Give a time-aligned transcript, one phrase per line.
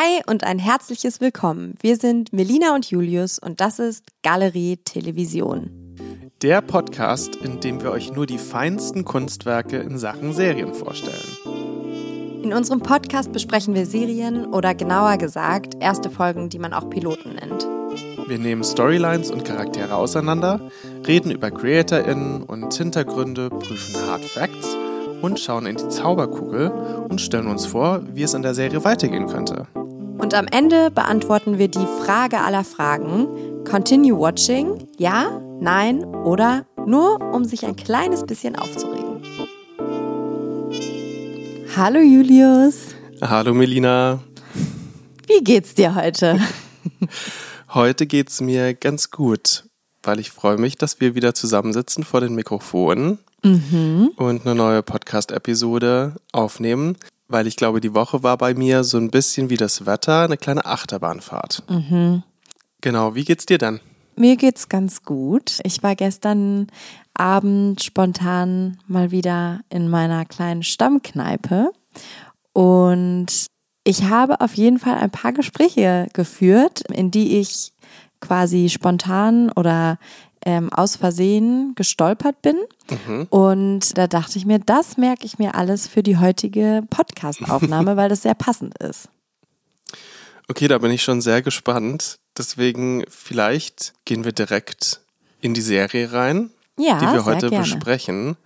[0.00, 1.74] Hi und ein herzliches Willkommen.
[1.80, 5.70] Wir sind Melina und Julius und das ist Galerie Television.
[6.40, 12.38] Der Podcast, in dem wir euch nur die feinsten Kunstwerke in Sachen Serien vorstellen.
[12.44, 17.34] In unserem Podcast besprechen wir Serien oder genauer gesagt erste Folgen, die man auch Piloten
[17.34, 17.66] nennt.
[18.28, 20.60] Wir nehmen Storylines und Charaktere auseinander,
[21.08, 24.76] reden über CreatorInnen und Hintergründe, prüfen Hard Facts
[25.22, 26.70] und schauen in die Zauberkugel
[27.08, 29.66] und stellen uns vor, wie es in der Serie weitergehen könnte.
[30.18, 33.64] Und am Ende beantworten wir die Frage aller Fragen.
[33.64, 34.88] Continue watching?
[34.98, 39.22] Ja, nein oder nur, um sich ein kleines bisschen aufzuregen.
[41.76, 42.96] Hallo Julius.
[43.20, 44.18] Hallo Melina.
[45.28, 46.40] Wie geht's dir heute?
[47.74, 49.64] Heute geht's mir ganz gut,
[50.02, 54.10] weil ich freue mich, dass wir wieder zusammensitzen vor den Mikrofonen mhm.
[54.16, 56.96] und eine neue Podcast-Episode aufnehmen,
[57.28, 60.36] weil ich glaube, die Woche war bei mir so ein bisschen wie das Wetter, eine
[60.36, 61.62] kleine Achterbahnfahrt.
[61.68, 62.22] Mhm.
[62.80, 63.80] Genau, wie geht's dir dann?
[64.16, 65.60] Mir geht's ganz gut.
[65.62, 66.66] Ich war gestern
[67.14, 71.70] Abend spontan mal wieder in meiner kleinen Stammkneipe
[72.52, 73.46] und
[73.84, 77.72] ich habe auf jeden Fall ein paar Gespräche geführt, in die ich
[78.20, 79.98] quasi spontan oder
[80.48, 82.56] ähm, aus Versehen gestolpert bin.
[83.06, 83.26] Mhm.
[83.28, 88.08] Und da dachte ich mir, das merke ich mir alles für die heutige Podcast-Aufnahme, weil
[88.08, 89.10] das sehr passend ist.
[90.48, 92.18] Okay, da bin ich schon sehr gespannt.
[92.38, 95.02] Deswegen vielleicht gehen wir direkt
[95.42, 97.64] in die Serie rein, ja, die wir heute gerne.
[97.64, 98.38] besprechen.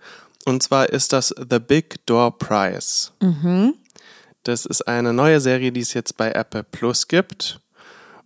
[0.43, 3.11] Und zwar ist das The Big Door Prize.
[3.21, 3.75] Mhm.
[4.43, 7.61] Das ist eine neue Serie, die es jetzt bei Apple Plus gibt.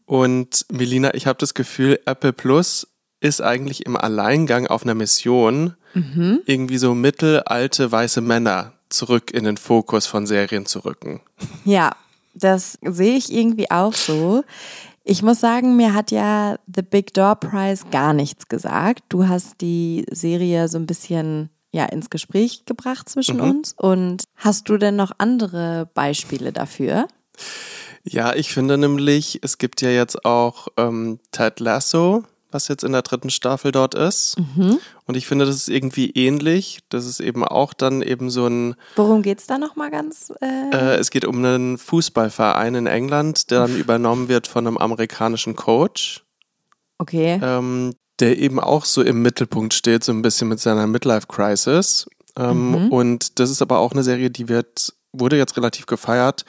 [0.08, 2.88] Und Melina, ich habe das Gefühl, Apple Plus
[3.20, 6.42] ist eigentlich im Alleingang auf einer Mission, mhm.
[6.46, 11.22] irgendwie so mittelalte weiße Männer zurück in den Fokus von Serien zu rücken.
[11.66, 11.96] Ja,
[12.34, 14.44] das sehe ich irgendwie auch so.
[15.04, 19.04] Ich muss sagen, mir hat ja The Big Door Prize gar nichts gesagt.
[19.10, 23.44] Du hast die Serie so ein bisschen ja ins Gespräch gebracht zwischen mhm.
[23.44, 23.74] uns.
[23.78, 27.08] Und hast du denn noch andere Beispiele dafür?
[28.04, 32.92] Ja, ich finde nämlich, es gibt ja jetzt auch ähm, Ted Lasso, was jetzt in
[32.92, 34.36] der dritten Staffel dort ist.
[34.38, 34.80] Mhm.
[35.06, 36.80] Und ich finde, das ist irgendwie ähnlich.
[36.90, 38.76] Das ist eben auch dann eben so ein.
[38.96, 40.34] Worum geht es da nochmal ganz?
[40.42, 40.70] Äh?
[40.72, 45.56] Äh, es geht um einen Fußballverein in England, der dann übernommen wird von einem amerikanischen
[45.56, 46.24] Coach.
[46.98, 47.40] Okay.
[47.42, 52.08] Ähm, der eben auch so im Mittelpunkt steht, so ein bisschen mit seiner Midlife-Crisis.
[52.36, 52.92] Ähm, mhm.
[52.92, 56.46] Und das ist aber auch eine Serie, die wird, wurde jetzt relativ gefeiert.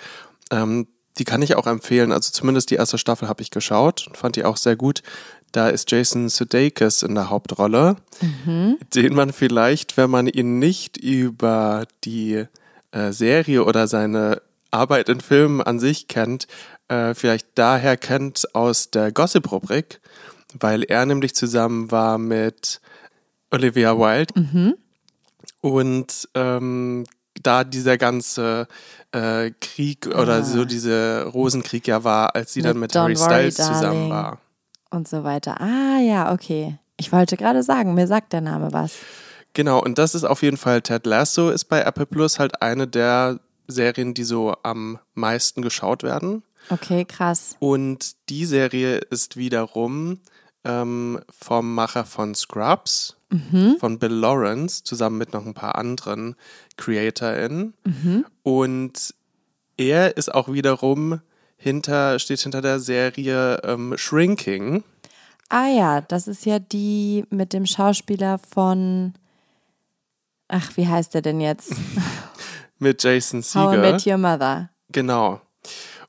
[0.51, 0.89] Ähm,
[1.19, 2.13] die kann ich auch empfehlen.
[2.13, 5.03] Also zumindest die erste Staffel habe ich geschaut und fand die auch sehr gut.
[5.53, 8.79] Da ist Jason Sudeikis in der Hauptrolle, mhm.
[8.95, 12.45] den man vielleicht, wenn man ihn nicht über die
[12.93, 16.47] äh, Serie oder seine Arbeit in Filmen an sich kennt,
[16.89, 20.01] äh, vielleicht daher kennt aus der Gossip-Rubrik
[20.59, 22.81] weil er nämlich zusammen war mit
[23.51, 24.75] Olivia Wilde mhm.
[25.61, 27.05] und ähm,
[27.43, 28.67] da dieser ganze
[29.13, 30.43] äh, Krieg oder ah.
[30.43, 34.41] so dieser Rosenkrieg ja war, als sie mit dann mit Don't Harry Styles zusammen war.
[34.91, 35.61] Und so weiter.
[35.61, 36.79] Ah ja, okay.
[36.97, 38.97] Ich wollte gerade sagen, mir sagt der Name was.
[39.55, 42.87] Genau, und das ist auf jeden Fall Ted Lasso ist bei Apple Plus halt eine
[42.87, 46.43] der Serien, die so am meisten geschaut werden.
[46.71, 47.57] Okay, krass.
[47.59, 50.19] Und die Serie ist wiederum
[50.65, 53.77] ähm, vom Macher von Scrubs, mhm.
[53.79, 56.35] von Bill Lawrence, zusammen mit noch ein paar anderen
[56.77, 57.75] CreatorInnen.
[57.85, 58.27] Mhm.
[58.43, 59.15] Und
[59.77, 61.21] er ist auch wiederum
[61.59, 64.85] hinter, steht hinter der Serie ähm, Shrinking.
[65.51, 69.15] Ah ja, das ist ja die mit dem Schauspieler von.
[70.49, 71.75] Ach, wie heißt der denn jetzt?
[72.79, 73.67] mit Jason Segel.
[73.67, 74.71] How I Met Your Mother.
[74.91, 75.41] Genau.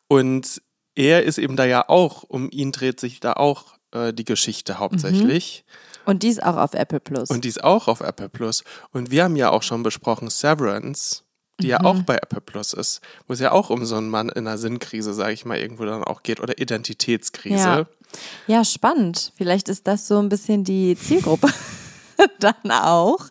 [0.08, 0.62] Und
[0.96, 4.80] er ist eben da ja auch, um ihn dreht sich da auch äh, die Geschichte
[4.80, 5.66] hauptsächlich.
[5.66, 6.10] Mhm.
[6.10, 7.30] Und die ist auch auf Apple Plus.
[7.30, 8.64] Und die ist auch auf Apple Plus.
[8.92, 11.24] Und wir haben ja auch schon besprochen Severance,
[11.60, 11.72] die mhm.
[11.72, 14.48] ja auch bei Apple Plus ist, wo es ja auch um so einen Mann in
[14.48, 17.58] einer Sinnkrise, sage ich mal, irgendwo dann auch geht oder Identitätskrise.
[17.58, 17.86] Ja.
[18.48, 19.34] ja, spannend.
[19.36, 21.50] Vielleicht ist das so ein bisschen die Zielgruppe.
[22.40, 23.28] dann auch,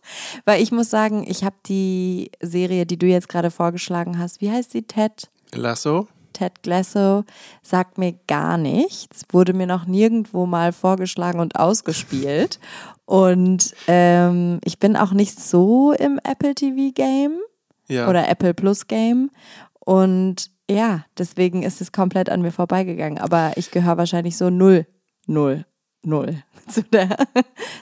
[0.47, 4.51] weil ich muss sagen, ich habe die Serie, die du jetzt gerade vorgeschlagen hast, wie
[4.51, 5.29] heißt sie, Ted?
[5.53, 6.09] Lasso?
[6.33, 7.25] Ted Glasso
[7.63, 12.61] sagt mir gar nichts, wurde mir noch nirgendwo mal vorgeschlagen und ausgespielt.
[13.07, 17.39] Und ähm, ich bin auch nicht so im Apple TV Game
[17.89, 18.09] ja.
[18.09, 19.31] oder Apple Plus Game.
[19.81, 23.19] Und ja, deswegen ist es komplett an mir vorbeigegangen.
[23.19, 24.87] Aber ich gehöre wahrscheinlich so null,
[25.27, 25.65] null,
[26.03, 27.17] null zu der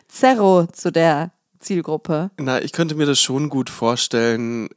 [0.09, 2.31] Zero, zu der Zielgruppe.
[2.39, 4.69] Na, ich könnte mir das schon gut vorstellen,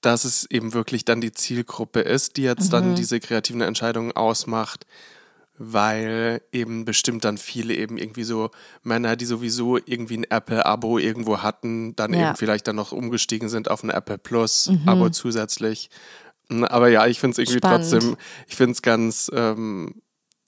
[0.00, 2.70] dass es eben wirklich dann die Zielgruppe ist, die jetzt mhm.
[2.70, 4.86] dann diese kreativen Entscheidungen ausmacht,
[5.64, 8.50] weil eben bestimmt dann viele eben irgendwie so
[8.82, 12.28] Männer, die sowieso irgendwie ein Apple-Abo irgendwo hatten, dann ja.
[12.28, 15.12] eben vielleicht dann noch umgestiegen sind auf ein Apple Plus-Abo mhm.
[15.12, 15.88] zusätzlich.
[16.48, 17.90] Aber ja, ich finde es irgendwie Spannend.
[17.90, 18.16] trotzdem,
[18.48, 20.02] ich finde es ganz, ähm,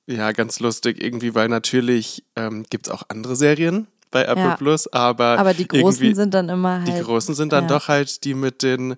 [0.06, 4.56] ja, ganz lustig irgendwie, weil natürlich ähm, gibt es auch andere Serien, bei Apple ja.
[4.56, 5.38] Plus, aber.
[5.38, 6.88] Aber die großen sind dann immer halt.
[6.88, 7.69] Die großen sind dann ja.
[7.69, 8.96] doch halt die mit den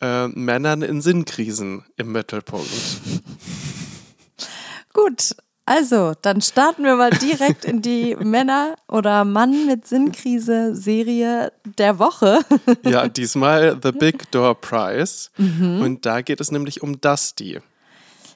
[0.00, 2.68] äh, Männern in Sinnkrisen im Mittelpunkt.
[4.92, 11.98] Gut, also, dann starten wir mal direkt in die Männer- oder Mann mit Sinnkrise-Serie der
[11.98, 12.40] Woche.
[12.84, 15.30] ja, diesmal The Big Door Prize.
[15.36, 15.80] Mhm.
[15.82, 17.60] Und da geht es nämlich um Dusty.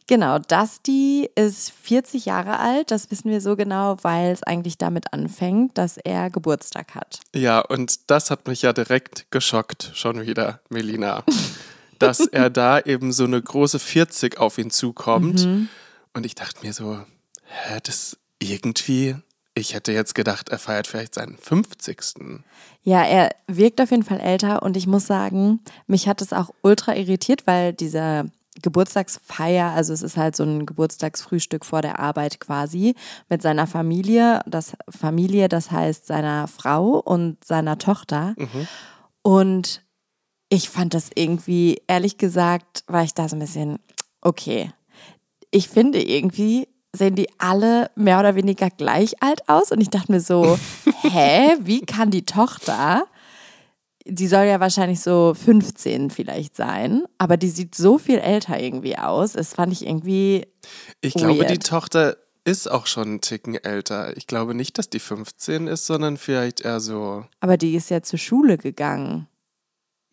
[0.08, 2.92] Genau, Dusty ist 40 Jahre alt.
[2.92, 7.18] Das wissen wir so genau, weil es eigentlich damit anfängt, dass er Geburtstag hat.
[7.34, 11.24] Ja, und das hat mich ja direkt geschockt, schon wieder, Melina.
[11.98, 15.44] dass er da eben so eine große 40 auf ihn zukommt.
[15.44, 15.68] Mhm.
[16.14, 16.98] Und ich dachte mir so,
[17.46, 19.16] hä, das irgendwie,
[19.54, 22.42] ich hätte jetzt gedacht, er feiert vielleicht seinen 50.
[22.82, 26.50] Ja, er wirkt auf jeden Fall älter und ich muss sagen, mich hat es auch
[26.62, 28.26] ultra irritiert, weil dieser
[28.62, 32.94] Geburtstagsfeier, also es ist halt so ein Geburtstagsfrühstück vor der Arbeit quasi
[33.28, 38.34] mit seiner Familie, das Familie, das heißt seiner Frau und seiner Tochter.
[38.38, 38.68] Mhm.
[39.22, 39.82] Und
[40.48, 43.78] ich fand das irgendwie, ehrlich gesagt, war ich da so ein bisschen,
[44.20, 44.70] okay.
[45.50, 49.70] Ich finde irgendwie, sehen die alle mehr oder weniger gleich alt aus.
[49.70, 50.58] Und ich dachte mir so,
[51.02, 53.06] hä, wie kann die Tochter,
[54.04, 58.96] die soll ja wahrscheinlich so 15 vielleicht sein, aber die sieht so viel älter irgendwie
[58.96, 59.32] aus.
[59.32, 60.46] Das fand ich irgendwie.
[61.00, 64.16] Ich glaube, die Tochter ist auch schon einen Ticken älter.
[64.16, 67.24] Ich glaube nicht, dass die 15 ist, sondern vielleicht eher so.
[67.40, 69.26] Aber die ist ja zur Schule gegangen.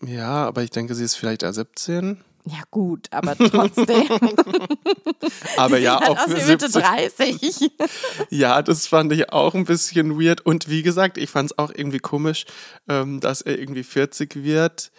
[0.04, 2.24] Ja, aber ich denke, sie ist vielleicht eher 17.
[2.46, 4.04] Ja, gut, aber trotzdem.
[5.58, 7.72] aber ja, auch für Mitte 30.
[8.30, 10.46] ja, das fand ich auch ein bisschen weird.
[10.46, 12.46] Und wie gesagt, ich fand es auch irgendwie komisch,
[12.90, 14.92] ähm, dass er irgendwie 40 wird,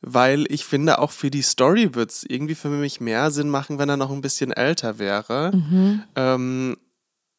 [0.00, 3.78] weil ich finde, auch für die Story wird es irgendwie für mich mehr Sinn machen,
[3.78, 5.52] wenn er noch ein bisschen älter wäre.
[5.54, 6.02] Mhm.
[6.16, 6.76] Ähm,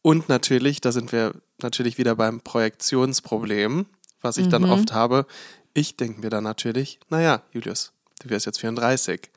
[0.02, 3.88] und natürlich, da sind wir natürlich wieder beim Projektionsproblem,
[4.22, 4.52] was ich mhm.
[4.52, 5.26] dann oft habe.
[5.74, 7.92] Ich denke mir dann natürlich, naja, Julius,
[8.22, 9.30] du wirst jetzt 34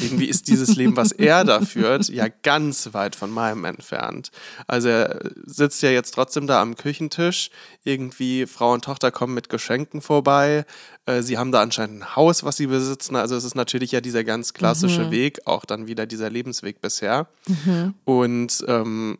[0.00, 4.30] irgendwie ist dieses Leben, was er da führt, ja ganz weit von meinem entfernt.
[4.66, 7.50] Also er sitzt ja jetzt trotzdem da am Küchentisch.
[7.84, 10.66] Irgendwie Frau und Tochter kommen mit Geschenken vorbei.
[11.06, 13.16] Äh, sie haben da anscheinend ein Haus, was sie besitzen.
[13.16, 15.10] Also es ist natürlich ja dieser ganz klassische mhm.
[15.10, 17.28] Weg, auch dann wieder dieser Lebensweg bisher.
[17.46, 17.94] Mhm.
[18.04, 19.18] Und ähm,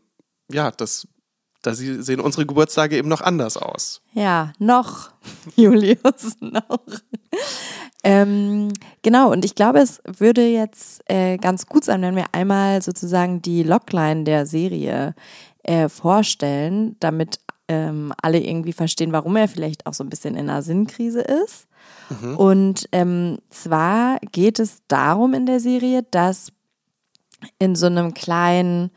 [0.51, 1.09] ja, das
[1.63, 4.01] da sehen unsere Geburtstage eben noch anders aus.
[4.13, 5.11] Ja, noch,
[5.57, 6.81] Julius, noch.
[8.05, 8.73] Ähm,
[9.03, 13.43] genau, und ich glaube, es würde jetzt äh, ganz gut sein, wenn wir einmal sozusagen
[13.43, 15.15] die Logline der Serie
[15.65, 20.49] äh, vorstellen, damit ähm, alle irgendwie verstehen, warum er vielleicht auch so ein bisschen in
[20.49, 21.67] einer Sinnkrise ist.
[22.09, 22.37] Mhm.
[22.37, 26.53] Und ähm, zwar geht es darum in der Serie, dass
[27.59, 28.91] in so einem kleinen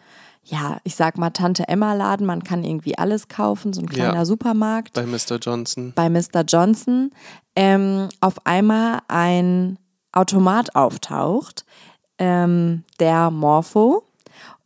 [0.44, 4.16] ja, ich sag mal Tante Emma Laden, man kann irgendwie alles kaufen, so ein kleiner
[4.16, 4.94] ja, Supermarkt.
[4.94, 5.38] Bei Mr.
[5.40, 5.94] Johnson.
[5.96, 6.44] Bei Mr.
[6.48, 7.12] Johnson
[7.56, 9.78] ähm, auf einmal ein
[10.12, 11.66] Automat auftaucht,
[12.18, 14.04] ähm, der Morpho.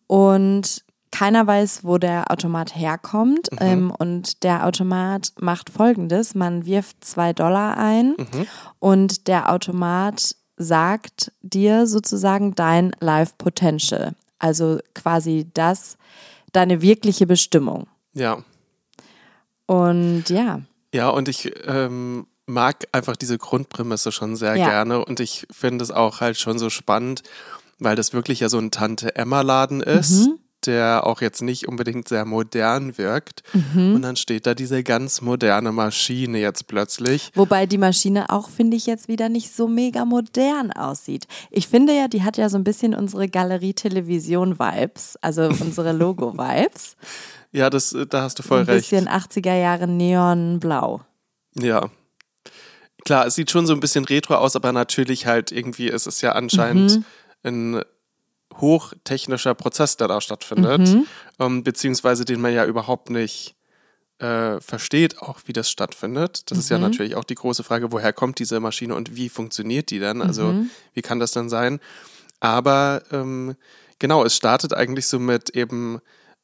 [0.08, 3.52] Und keiner weiß, wo der Automat herkommt.
[3.52, 3.58] Mhm.
[3.60, 8.48] Ähm, und der Automat macht folgendes: Man wirft zwei Dollar ein mhm.
[8.80, 14.14] und der Automat sagt dir sozusagen dein Life Potential.
[14.40, 15.98] Also quasi das,
[16.52, 17.88] deine wirkliche Bestimmung.
[18.14, 18.44] Ja.
[19.66, 20.62] Und ja.
[20.94, 24.70] Ja, und ich ähm, mag einfach diese Grundprämisse schon sehr ja.
[24.70, 27.24] gerne und ich finde es auch halt schon so spannend,
[27.80, 30.28] weil das wirklich ja so ein Tante-Emma-Laden ist.
[30.28, 33.44] Mhm der auch jetzt nicht unbedingt sehr modern wirkt.
[33.54, 33.96] Mhm.
[33.96, 37.32] Und dann steht da diese ganz moderne Maschine jetzt plötzlich.
[37.36, 41.28] Wobei die Maschine auch, finde ich, jetzt wieder nicht so mega modern aussieht.
[41.52, 46.96] Ich finde ja, die hat ja so ein bisschen unsere Galerie-Television-Vibes, also unsere Logo-Vibes.
[47.52, 48.92] ja, das, da hast du voll ein recht.
[48.94, 51.02] Ein bisschen 80er Jahre Neonblau.
[51.58, 51.90] Ja.
[53.06, 56.22] Klar, es sieht schon so ein bisschen retro aus, aber natürlich halt irgendwie ist es
[56.22, 56.98] ja anscheinend
[57.44, 57.76] mhm.
[57.76, 57.82] ein
[58.54, 61.08] hochtechnischer Prozess, der da stattfindet, mhm.
[61.40, 63.56] ähm, beziehungsweise den man ja überhaupt nicht
[64.20, 66.50] äh, versteht, auch wie das stattfindet.
[66.50, 66.60] Das mhm.
[66.60, 66.84] ist ja mhm.
[66.84, 70.22] natürlich auch die große Frage, woher kommt diese Maschine und wie funktioniert die denn?
[70.22, 70.70] Also mhm.
[70.94, 71.80] wie kann das denn sein?
[72.40, 73.56] Aber ähm,
[74.00, 76.00] genau, es startet eigentlich so mit eben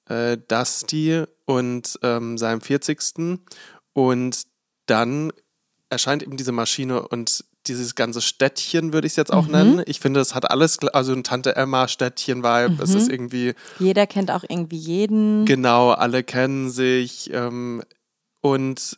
[0.09, 3.39] äh, Dusty und ähm, seinem 40.
[3.93, 4.43] Und
[4.85, 5.31] dann
[5.89, 9.51] erscheint eben diese Maschine und dieses ganze Städtchen, würde ich es jetzt auch mhm.
[9.51, 9.83] nennen.
[9.85, 12.75] Ich finde, es hat alles, also ein Tante Emma-Städtchen-Vibe.
[12.75, 12.79] Mhm.
[12.81, 13.53] Es ist irgendwie.
[13.79, 15.45] Jeder kennt auch irgendwie jeden.
[15.45, 17.31] Genau, alle kennen sich.
[17.33, 17.83] Ähm,
[18.41, 18.97] und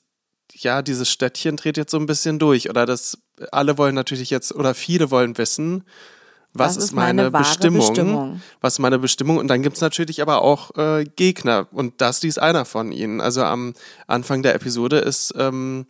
[0.53, 2.69] ja, dieses Städtchen dreht jetzt so ein bisschen durch.
[2.69, 3.17] Oder das,
[3.51, 5.83] alle wollen natürlich jetzt, oder viele wollen wissen,
[6.55, 7.79] was, was ist meine, meine Bestimmung?
[7.79, 8.41] Bestimmung?
[8.61, 9.37] Was ist meine Bestimmung?
[9.37, 11.67] Und dann gibt es natürlich aber auch äh, Gegner.
[11.71, 13.21] Und das ist einer von ihnen.
[13.21, 13.73] Also am
[14.05, 15.87] Anfang der Episode ist, ähm,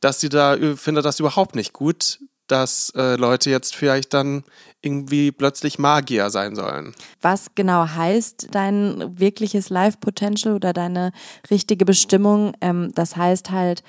[0.00, 4.42] dass sie da findet das überhaupt nicht gut, dass äh, Leute jetzt vielleicht dann
[4.80, 6.94] irgendwie plötzlich Magier sein sollen.
[7.20, 11.12] Was genau heißt dein wirkliches Life-Potential oder deine
[11.50, 12.54] richtige Bestimmung?
[12.60, 13.82] Ähm, das heißt halt,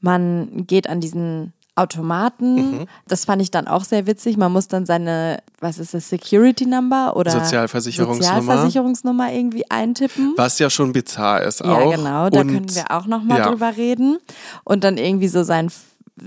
[0.00, 2.54] man geht an diesen Automaten.
[2.54, 2.86] Mhm.
[3.08, 4.36] Das fand ich dann auch sehr witzig.
[4.36, 10.34] Man muss dann seine, was ist das, Security Number oder Sozialversicherungsnummer, Sozialversicherungsnummer irgendwie eintippen.
[10.36, 11.90] Was ja schon bizarr ist auch.
[11.90, 13.48] Ja, genau, da Und, können wir auch nochmal ja.
[13.48, 14.18] drüber reden.
[14.64, 15.70] Und dann irgendwie so sein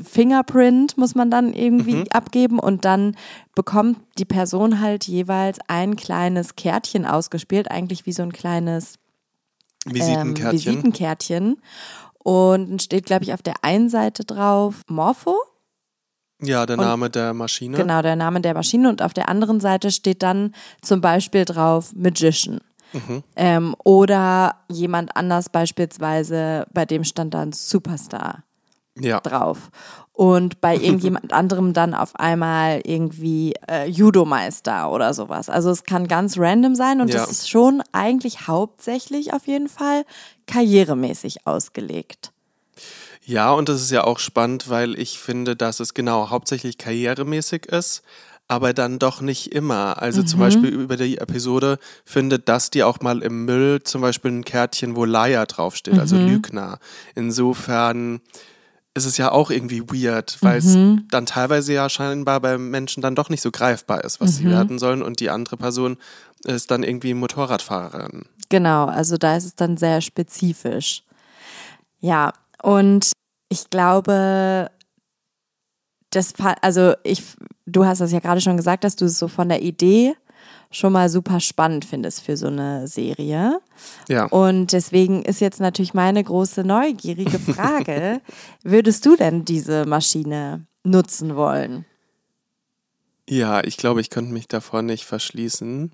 [0.04, 2.08] Fingerprint muss man dann irgendwie mhm.
[2.10, 3.16] abgeben und dann
[3.54, 8.96] bekommt die Person halt jeweils ein kleines Kärtchen ausgespielt, eigentlich wie so ein kleines
[9.86, 10.48] Visitenkärtchen.
[10.48, 11.62] Ähm, Visitenkärtchen.
[12.26, 15.38] Und dann steht, glaube ich, auf der einen Seite drauf Morpho.
[16.42, 17.78] Ja, der Name und, der Maschine.
[17.78, 18.90] Genau, der Name der Maschine.
[18.90, 22.62] Und auf der anderen Seite steht dann zum Beispiel drauf Magician.
[22.94, 23.24] Mhm.
[23.36, 28.44] Ähm, oder jemand anders beispielsweise, bei dem stand dann Superstar
[29.00, 29.20] ja.
[29.20, 29.70] drauf.
[30.12, 35.48] Und bei irgendjemand anderem dann auf einmal irgendwie äh, Judo-Meister oder sowas.
[35.48, 37.24] Also es kann ganz random sein und ja.
[37.24, 40.06] ist schon eigentlich hauptsächlich auf jeden Fall
[40.48, 42.32] karrieremäßig ausgelegt.
[43.26, 47.66] Ja, und das ist ja auch spannend, weil ich finde, dass es genau hauptsächlich karrieremäßig
[47.66, 48.04] ist,
[48.48, 50.02] aber dann doch nicht immer.
[50.02, 50.28] Also mhm.
[50.28, 54.46] zum Beispiel über die Episode findet das die auch mal im Müll zum Beispiel ein
[54.46, 56.22] Kärtchen, wo Liar draufsteht, also mhm.
[56.22, 56.80] also Lügner.
[57.16, 58.22] Insofern
[58.94, 61.08] ist es ja auch irgendwie weird, weil es mhm.
[61.10, 64.36] dann teilweise ja scheinbar bei Menschen dann doch nicht so greifbar ist, was mhm.
[64.36, 65.98] sie werden sollen und die andere Person
[66.46, 68.24] ist dann irgendwie Motorradfahrerin.
[68.50, 71.04] Genau, also da ist es dann sehr spezifisch.
[72.00, 73.12] Ja, und
[73.50, 74.70] ich glaube,
[76.10, 77.24] das, also ich,
[77.66, 80.16] du hast das ja gerade schon gesagt, dass du es so von der Idee
[80.72, 83.60] schon mal super spannend findest für so eine Serie.
[84.10, 84.26] Ja.
[84.26, 88.22] Und deswegen ist jetzt natürlich meine große neugierige Frage,
[88.64, 91.86] würdest du denn diese Maschine nutzen wollen?
[93.28, 95.92] Ja, ich glaube, ich könnte mich davor nicht verschließen,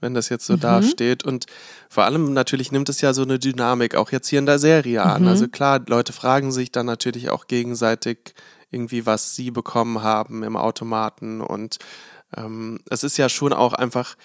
[0.00, 0.60] wenn das jetzt so mhm.
[0.60, 1.24] dasteht.
[1.24, 1.46] Und
[1.88, 5.02] vor allem natürlich nimmt es ja so eine Dynamik auch jetzt hier in der Serie
[5.02, 5.22] an.
[5.22, 5.28] Mhm.
[5.28, 8.34] Also klar, Leute fragen sich dann natürlich auch gegenseitig
[8.70, 11.78] irgendwie, was sie bekommen haben im Automaten und
[12.36, 14.16] ähm, es ist ja schon auch einfach,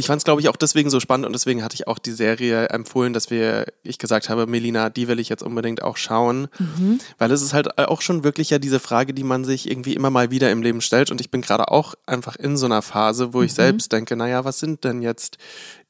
[0.00, 2.12] ich fand es, glaube ich, auch deswegen so spannend und deswegen hatte ich auch die
[2.12, 6.48] Serie empfohlen, dass wir, ich gesagt habe, Melina, die will ich jetzt unbedingt auch schauen,
[6.58, 6.98] mhm.
[7.18, 10.10] weil es ist halt auch schon wirklich ja diese Frage, die man sich irgendwie immer
[10.10, 13.34] mal wieder im Leben stellt und ich bin gerade auch einfach in so einer Phase,
[13.34, 13.56] wo ich mhm.
[13.56, 15.36] selbst denke, naja, was sind denn jetzt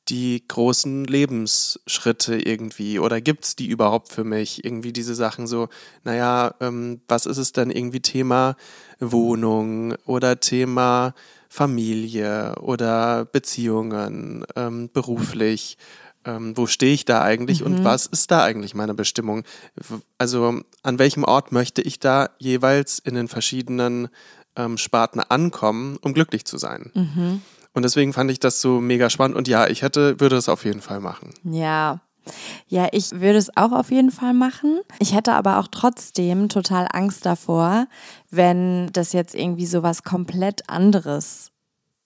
[0.09, 4.65] die großen Lebensschritte irgendwie oder gibt es die überhaupt für mich?
[4.65, 5.69] Irgendwie diese Sachen so,
[6.03, 8.57] naja, ähm, was ist es denn irgendwie Thema
[8.99, 11.15] Wohnung oder Thema
[11.51, 15.77] Familie oder Beziehungen, ähm, beruflich?
[16.25, 17.67] Ähm, wo stehe ich da eigentlich mhm.
[17.67, 19.43] und was ist da eigentlich meine Bestimmung?
[20.19, 24.09] Also an welchem Ort möchte ich da jeweils in den verschiedenen
[24.55, 26.91] ähm, Sparten ankommen, um glücklich zu sein?
[26.95, 27.43] Mhm.
[27.73, 29.37] Und deswegen fand ich das so mega spannend.
[29.37, 31.33] Und ja, ich hätte, würde es auf jeden Fall machen.
[31.45, 32.01] Ja.
[32.67, 34.81] Ja, ich würde es auch auf jeden Fall machen.
[34.99, 37.87] Ich hätte aber auch trotzdem total Angst davor,
[38.31, 41.51] wenn das jetzt irgendwie so was komplett anderes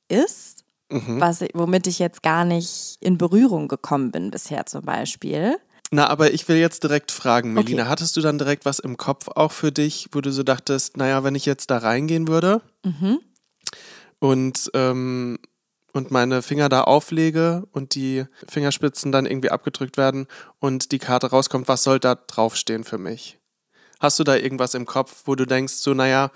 [0.08, 1.20] ist, mhm.
[1.20, 5.56] was, womit ich jetzt gar nicht in Berührung gekommen bin bisher zum Beispiel.
[5.90, 7.90] Na, aber ich will jetzt direkt fragen, Melina, okay.
[7.90, 11.22] hattest du dann direkt was im Kopf auch für dich, wo du so dachtest, naja,
[11.22, 13.20] wenn ich jetzt da reingehen würde mhm.
[14.18, 15.38] und ähm,
[15.94, 20.26] und meine Finger da auflege und die Fingerspitzen dann irgendwie abgedrückt werden
[20.58, 23.38] und die Karte rauskommt, was soll da draufstehen für mich?
[24.00, 26.32] Hast du da irgendwas im Kopf, wo du denkst, so, naja,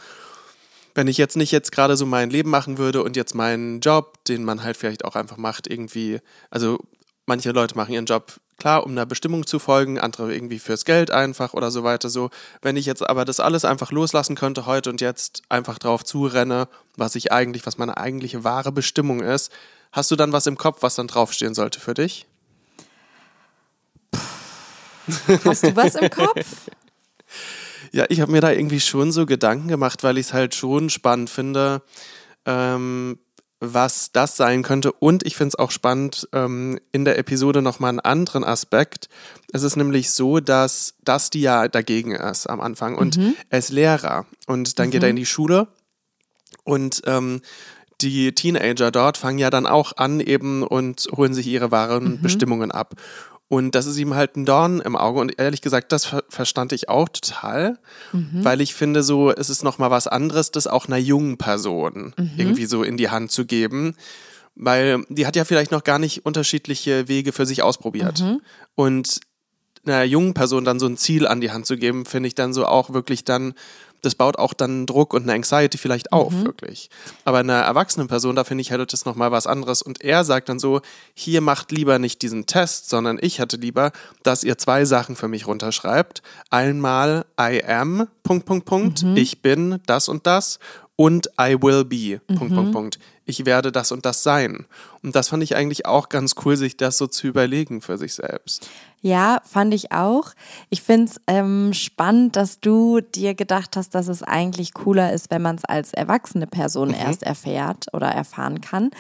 [0.95, 4.25] wenn ich jetzt nicht jetzt gerade so mein Leben machen würde und jetzt meinen Job,
[4.25, 6.79] den man halt vielleicht auch einfach macht, irgendwie, also
[7.27, 11.11] manche Leute machen ihren Job klar, um einer Bestimmung zu folgen, andere irgendwie fürs Geld
[11.11, 12.09] einfach oder so weiter.
[12.11, 12.31] So,
[12.63, 16.69] wenn ich jetzt aber das alles einfach loslassen könnte heute und jetzt einfach drauf zurenne,
[16.99, 19.53] was ich eigentlich, was meine eigentliche wahre Bestimmung ist,
[19.93, 22.27] hast du dann was im Kopf, was dann draufstehen sollte für dich?
[25.45, 26.69] Hast du was im Kopf?
[27.93, 30.91] ja, ich habe mir da irgendwie schon so Gedanken gemacht, weil ich es halt schon
[30.91, 31.83] spannend finde.
[32.45, 33.19] Ähm,
[33.61, 34.93] was das sein könnte.
[34.93, 39.09] Und ich finde es auch spannend, ähm, in der Episode nochmal einen anderen Aspekt.
[39.53, 43.35] Es ist nämlich so, dass Dusty ja dagegen ist am Anfang und mhm.
[43.51, 44.91] er ist Lehrer und dann mhm.
[44.93, 45.67] geht er in die Schule
[46.69, 47.41] und ähm,
[48.01, 52.23] die Teenager dort fangen ja dann auch an eben und holen sich ihre wahren mhm.
[52.23, 52.95] Bestimmungen ab.
[53.49, 55.21] Und das ist ihm halt ein Dorn im Auge.
[55.21, 57.79] Und ehrlich gesagt, das ver verstand ich auch total,
[58.13, 58.45] mhm.
[58.45, 62.15] weil ich finde, so es ist noch mal was anderes, das auch einer jungen Person
[62.17, 62.33] mhm.
[62.37, 63.97] irgendwie so in die Hand zu geben,
[64.55, 68.21] weil die hat ja vielleicht noch gar nicht unterschiedliche Wege für sich ausprobiert.
[68.21, 68.43] Mhm.
[68.75, 69.21] Und
[69.87, 72.53] einer jungen Person dann so ein Ziel an die Hand zu geben, finde ich dann
[72.53, 73.55] so auch wirklich dann
[74.03, 76.45] das baut auch dann Druck und eine Anxiety vielleicht auf, mhm.
[76.45, 76.91] wirklich.
[77.25, 79.83] Aber einer erwachsenen Person, da finde ich, hätte das nochmal was anderes.
[79.83, 80.81] Und er sagt dann so,
[81.15, 85.29] hier macht lieber nicht diesen Test, sondern ich hätte lieber, dass ihr zwei Sachen für
[85.29, 86.23] mich runterschreibt.
[86.51, 89.17] Einmal I am, Punkt, Punkt, Punkt, mhm.
[89.17, 90.59] ich bin das und das
[91.01, 92.57] und I will be, Punkt, mhm.
[92.57, 92.99] Punkt, Punkt.
[93.25, 94.67] Ich werde das und das sein.
[95.01, 98.15] Und das fand ich eigentlich auch ganz cool, sich das so zu überlegen für sich
[98.15, 98.69] selbst.
[99.01, 100.33] Ja, fand ich auch.
[100.71, 105.31] Ich finde es ähm, spannend, dass du dir gedacht hast, dass es eigentlich cooler ist,
[105.31, 106.95] wenn man es als erwachsene Person mhm.
[106.95, 108.91] erst erfährt oder erfahren kann.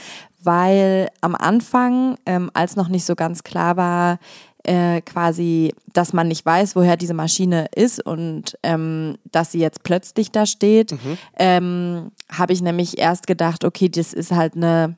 [0.40, 4.20] Weil am Anfang, ähm, als noch nicht so ganz klar war,
[4.64, 9.82] äh, quasi, dass man nicht weiß, woher diese Maschine ist und ähm, dass sie jetzt
[9.82, 11.18] plötzlich da steht, mhm.
[11.38, 14.96] ähm, habe ich nämlich erst gedacht, okay, das ist halt eine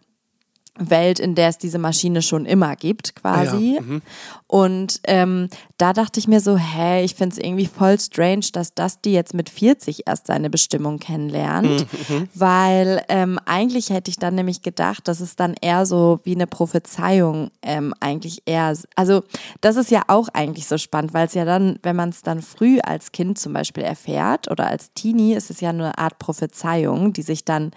[0.79, 3.75] Welt, in der es diese Maschine schon immer gibt, quasi.
[3.77, 4.03] Ja, mhm.
[4.47, 5.49] Und ähm,
[5.79, 9.13] da dachte ich mir so, hä, ich finde es irgendwie voll strange, dass das die
[9.13, 12.29] jetzt mit 40 erst seine Bestimmung kennenlernt, mhm, mhm.
[12.35, 16.47] weil ähm, eigentlich hätte ich dann nämlich gedacht, dass es dann eher so wie eine
[16.47, 19.23] Prophezeiung ähm, eigentlich eher, also
[19.61, 22.43] das ist ja auch eigentlich so spannend, weil es ja dann, wenn man es dann
[22.43, 27.13] früh als Kind zum Beispiel erfährt oder als Teenie, ist es ja eine Art Prophezeiung,
[27.13, 27.71] die sich dann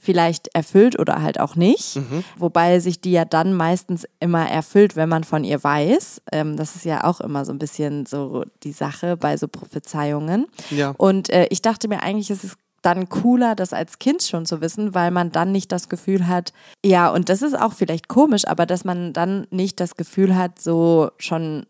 [0.00, 1.96] vielleicht erfüllt oder halt auch nicht.
[1.96, 2.24] Mhm.
[2.38, 6.22] Wobei sich die ja dann meistens immer erfüllt, wenn man von ihr weiß.
[6.32, 10.46] Ähm, das ist ja auch immer so ein bisschen so die Sache bei so Prophezeiungen.
[10.70, 10.94] Ja.
[10.96, 14.62] Und äh, ich dachte mir eigentlich, es ist dann cooler, das als Kind schon zu
[14.62, 18.46] wissen, weil man dann nicht das Gefühl hat, ja, und das ist auch vielleicht komisch,
[18.46, 21.66] aber dass man dann nicht das Gefühl hat, so schon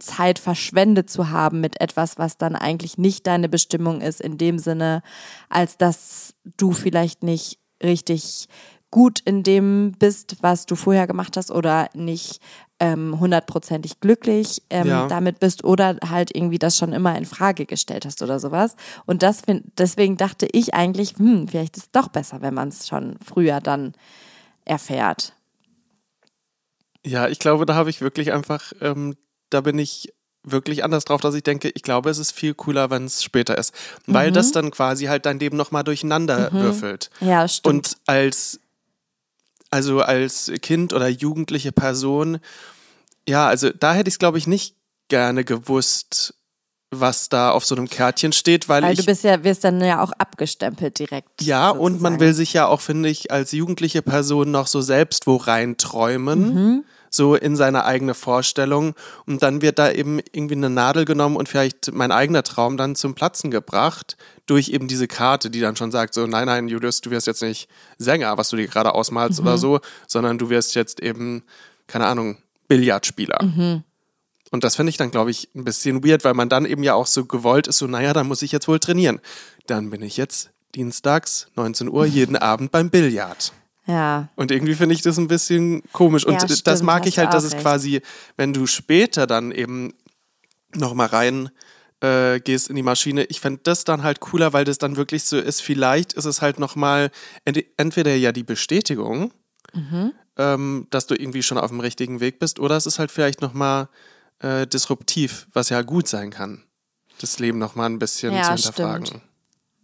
[0.00, 4.58] Zeit verschwendet zu haben mit etwas, was dann eigentlich nicht deine Bestimmung ist, in dem
[4.58, 5.02] Sinne,
[5.48, 8.48] als dass du vielleicht nicht richtig
[8.90, 12.40] gut in dem bist, was du vorher gemacht hast oder nicht
[12.80, 15.06] ähm, hundertprozentig glücklich ähm, ja.
[15.06, 18.74] damit bist oder halt irgendwie das schon immer in Frage gestellt hast oder sowas.
[19.06, 22.68] Und das find, deswegen dachte ich eigentlich, hm, vielleicht ist es doch besser, wenn man
[22.68, 23.92] es schon früher dann
[24.64, 25.34] erfährt.
[27.06, 29.14] Ja, ich glaube, da habe ich wirklich einfach ähm,
[29.50, 30.12] da bin ich
[30.42, 33.58] wirklich anders drauf, dass ich denke, ich glaube, es ist viel cooler, wenn es später
[33.58, 33.74] ist.
[34.06, 34.34] Weil mhm.
[34.34, 36.60] das dann quasi halt dein Leben nochmal durcheinander mhm.
[36.60, 37.10] würfelt.
[37.20, 37.74] Ja, stimmt.
[37.74, 38.60] Und als,
[39.70, 42.38] also als Kind oder jugendliche Person,
[43.28, 44.74] ja, also da hätte ich es, glaube ich, nicht
[45.08, 46.34] gerne gewusst,
[46.92, 49.80] was da auf so einem Kärtchen steht, weil, weil ich, du bist ja wirst dann
[49.80, 51.42] ja auch abgestempelt direkt.
[51.42, 51.80] Ja, sozusagen.
[51.80, 55.36] und man will sich ja auch finde ich als jugendliche Person noch so selbst wo
[55.36, 56.54] rein träumen.
[56.54, 58.94] Mhm so in seine eigene Vorstellung.
[59.26, 62.94] Und dann wird da eben irgendwie eine Nadel genommen und vielleicht mein eigener Traum dann
[62.94, 67.00] zum Platzen gebracht durch eben diese Karte, die dann schon sagt, so, nein, nein, Julius,
[67.00, 67.68] du wirst jetzt nicht
[67.98, 69.46] Sänger, was du dir gerade ausmalst mhm.
[69.46, 71.42] oder so, sondern du wirst jetzt eben,
[71.86, 73.42] keine Ahnung, Billardspieler.
[73.42, 73.84] Mhm.
[74.50, 76.94] Und das finde ich dann, glaube ich, ein bisschen weird, weil man dann eben ja
[76.94, 79.20] auch so gewollt ist, so, naja, dann muss ich jetzt wohl trainieren.
[79.66, 83.52] Dann bin ich jetzt dienstags, 19 Uhr, jeden Abend beim Billard.
[83.86, 84.28] Ja.
[84.36, 86.24] Und irgendwie finde ich das ein bisschen komisch.
[86.24, 87.62] Und ja, stimmt, das mag ich halt, dass es recht.
[87.62, 88.02] quasi,
[88.36, 89.94] wenn du später dann eben
[90.74, 91.50] nochmal rein
[92.00, 95.24] äh, gehst in die Maschine, ich fände das dann halt cooler, weil das dann wirklich
[95.24, 97.10] so ist, vielleicht ist es halt nochmal
[97.44, 99.32] ent entweder ja die Bestätigung,
[99.72, 100.12] mhm.
[100.36, 103.40] ähm, dass du irgendwie schon auf dem richtigen Weg bist, oder es ist halt vielleicht
[103.42, 103.88] nochmal
[104.38, 106.64] äh, disruptiv, was ja gut sein kann,
[107.20, 109.06] das Leben nochmal ein bisschen ja, zu hinterfragen.
[109.06, 109.24] Stimmt.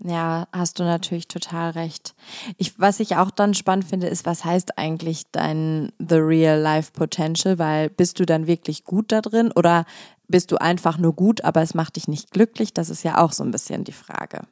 [0.04, 2.14] Ja, hast du natürlich total recht.
[2.58, 6.92] Ich, was ich auch dann spannend finde, ist, was heißt eigentlich dein The Real Life
[6.92, 7.58] Potential?
[7.58, 9.86] Weil bist du dann wirklich gut da drin oder
[10.28, 12.74] bist du einfach nur gut, aber es macht dich nicht glücklich?
[12.74, 14.42] Das ist ja auch so ein bisschen die Frage.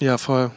[0.00, 0.52] Ja, voll.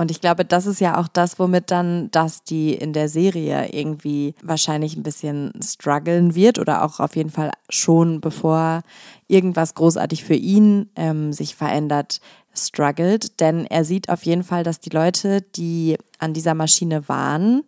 [0.00, 3.68] Und ich glaube, das ist ja auch das, womit dann das die in der Serie
[3.70, 8.80] irgendwie wahrscheinlich ein bisschen strugglen wird oder auch auf jeden Fall schon, bevor
[9.28, 12.22] irgendwas großartig für ihn ähm, sich verändert,
[12.54, 17.62] struggelt, denn er sieht auf jeden Fall, dass die Leute, die an dieser Maschine waren,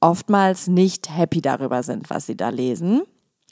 [0.00, 3.02] oftmals nicht happy darüber sind, was sie da lesen.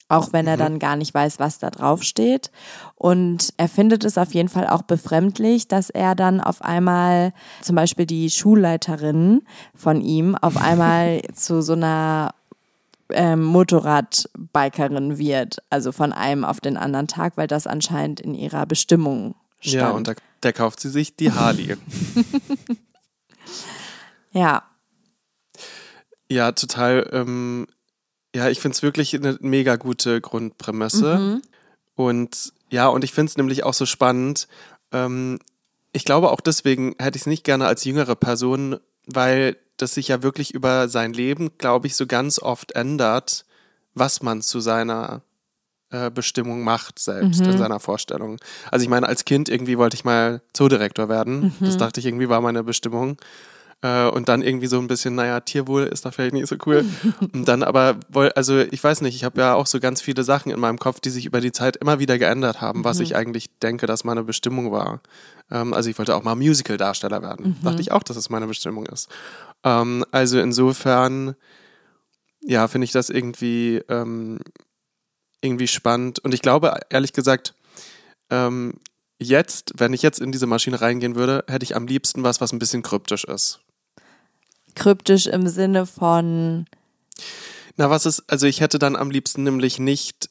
[0.08, 0.60] auch wenn er mhm.
[0.60, 2.52] dann gar nicht weiß, was da drauf steht.
[2.94, 7.74] Und er findet es auf jeden Fall auch befremdlich, dass er dann auf einmal zum
[7.74, 9.42] Beispiel die Schulleiterin
[9.74, 12.34] von ihm auf einmal zu so einer
[13.10, 18.64] ähm, Motorradbikerin wird, also von einem auf den anderen Tag, weil das anscheinend in ihrer
[18.66, 19.34] Bestimmung
[19.70, 19.82] stand.
[19.82, 21.76] Ja, und da, da kauft sie sich die Harley.
[24.32, 24.64] ja.
[26.28, 27.66] Ja, total ähm,
[28.36, 31.18] ja, ich finde es wirklich eine mega gute Grundprämisse.
[31.18, 31.42] Mhm.
[31.94, 34.46] Und ja, und ich finde es nämlich auch so spannend.
[34.92, 35.38] Ähm,
[35.92, 40.08] ich glaube auch deswegen hätte ich es nicht gerne als jüngere Person, weil das sich
[40.08, 43.46] ja wirklich über sein Leben, glaube ich, so ganz oft ändert,
[43.94, 45.22] was man zu seiner
[46.10, 47.50] Bestimmung macht selbst mhm.
[47.50, 48.38] in seiner Vorstellung.
[48.70, 51.54] Also ich meine, als Kind irgendwie wollte ich mal Zoodirektor werden.
[51.58, 51.66] Mhm.
[51.66, 53.18] Das dachte ich irgendwie war meine Bestimmung.
[53.82, 56.84] Äh, und dann irgendwie so ein bisschen, naja, Tierwohl ist da vielleicht nicht so cool.
[57.32, 57.98] und dann aber,
[58.34, 61.00] also ich weiß nicht, ich habe ja auch so ganz viele Sachen in meinem Kopf,
[61.00, 63.04] die sich über die Zeit immer wieder geändert haben, was mhm.
[63.04, 65.00] ich eigentlich denke, dass meine Bestimmung war.
[65.50, 67.56] Ähm, also ich wollte auch mal Musical-Darsteller werden.
[67.60, 67.64] Mhm.
[67.64, 69.08] Dachte ich auch, dass es meine Bestimmung ist.
[69.62, 71.34] Ähm, also insofern,
[72.40, 74.38] ja, finde ich das irgendwie, ähm,
[75.46, 76.18] irgendwie spannend.
[76.18, 77.54] Und ich glaube, ehrlich gesagt,
[78.30, 78.74] ähm,
[79.18, 82.52] jetzt, wenn ich jetzt in diese Maschine reingehen würde, hätte ich am liebsten was, was
[82.52, 83.60] ein bisschen kryptisch ist
[84.76, 86.66] kryptisch im Sinne von.
[87.76, 90.30] Na, was ist, also ich hätte dann am liebsten nämlich nicht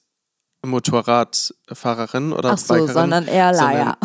[0.63, 3.97] Motorradfahrerin oder Ach so, Bikerin, sondern eher Leier.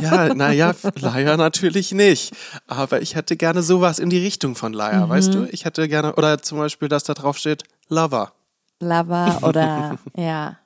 [0.00, 2.32] ja, naja, Leier natürlich nicht.
[2.66, 5.10] Aber ich hätte gerne sowas in die Richtung von Leier, mhm.
[5.10, 5.48] weißt du?
[5.50, 8.32] Ich hätte gerne, oder zum Beispiel, dass da drauf steht, Lover.
[8.80, 10.58] Lover oder, ja.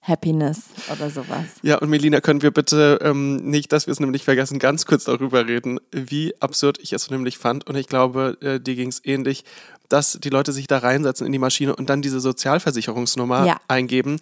[0.00, 1.44] Happiness oder sowas.
[1.62, 5.04] Ja, und Melina, können wir bitte ähm, nicht, dass wir es nämlich vergessen, ganz kurz
[5.04, 7.66] darüber reden, wie absurd ich es nämlich fand.
[7.66, 9.44] Und ich glaube, äh, dir ging es ähnlich,
[9.88, 13.60] dass die Leute sich da reinsetzen in die Maschine und dann diese Sozialversicherungsnummer ja.
[13.68, 14.20] eingeben.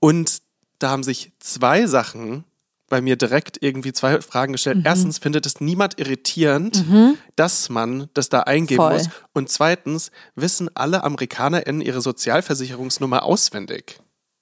[0.00, 0.42] Und
[0.78, 2.44] da haben sich zwei Sachen
[2.88, 4.78] bei mir direkt irgendwie zwei Fragen gestellt.
[4.78, 4.86] Mhm.
[4.86, 7.18] Erstens findet es niemand irritierend, mhm.
[7.36, 8.94] dass man das da eingeben Voll.
[8.94, 9.08] muss.
[9.32, 14.00] Und zweitens wissen alle AmerikanerInnen ihre Sozialversicherungsnummer auswendig.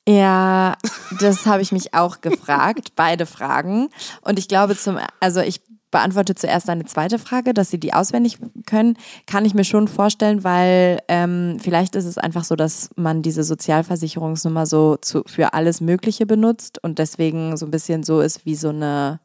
[0.09, 0.76] Ja,
[1.20, 3.88] das habe ich mich auch gefragt, beide Fragen.
[4.22, 5.61] Und ich glaube zum, also ich
[5.92, 10.42] beantworte zuerst eine zweite Frage, dass sie die auswendig können, kann ich mir schon vorstellen,
[10.42, 15.81] weil ähm, vielleicht ist es einfach so, dass man diese Sozialversicherungsnummer so zu, für alles
[15.81, 19.20] Mögliche benutzt und deswegen so ein bisschen so ist wie so eine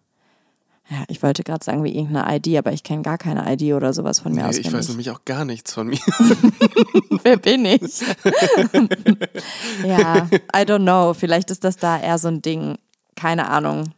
[0.89, 3.91] ja, ich wollte gerade sagen wie irgendeine ID, aber ich kenne gar keine ID oder
[3.91, 4.67] sowas von mir nee, auswendig.
[4.67, 5.99] Ich weiß nämlich auch gar nichts von mir.
[7.23, 7.81] Wer bin ich?
[9.85, 11.13] ja, I don't know.
[11.13, 12.77] Vielleicht ist das da eher so ein Ding.
[13.15, 13.93] Keine Ahnung.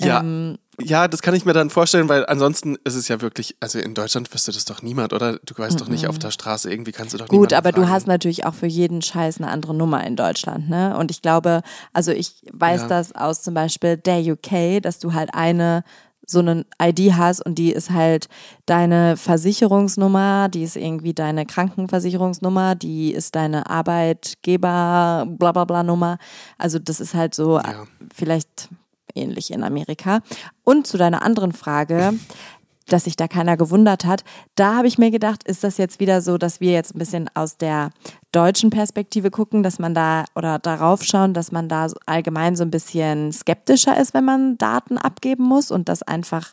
[0.00, 0.20] Ja.
[0.20, 3.78] Ähm, ja, das kann ich mir dann vorstellen, weil ansonsten ist es ja wirklich, also
[3.78, 5.38] in Deutschland wüsste das doch niemand, oder?
[5.44, 5.78] Du weißt -mm.
[5.78, 7.82] doch nicht auf der Straße, irgendwie kannst du doch Gut, aber fragen.
[7.82, 10.96] du hast natürlich auch für jeden Scheiß eine andere Nummer in Deutschland, ne?
[10.96, 11.62] Und ich glaube,
[11.92, 12.88] also ich weiß ja.
[12.88, 15.82] das aus zum Beispiel der UK, dass du halt eine
[16.28, 18.26] so eine ID hast und die ist halt
[18.66, 26.18] deine Versicherungsnummer, die ist irgendwie deine Krankenversicherungsnummer, die ist deine Arbeitgeber bla bla bla Nummer.
[26.58, 27.84] Also das ist halt so ja.
[28.12, 28.70] vielleicht
[29.16, 30.20] ähnlich in Amerika.
[30.64, 32.14] Und zu deiner anderen Frage,
[32.88, 34.22] dass sich da keiner gewundert hat,
[34.54, 37.28] da habe ich mir gedacht, ist das jetzt wieder so, dass wir jetzt ein bisschen
[37.34, 37.90] aus der
[38.30, 42.70] deutschen Perspektive gucken, dass man da oder darauf schauen, dass man da allgemein so ein
[42.70, 46.52] bisschen skeptischer ist, wenn man Daten abgeben muss und das einfach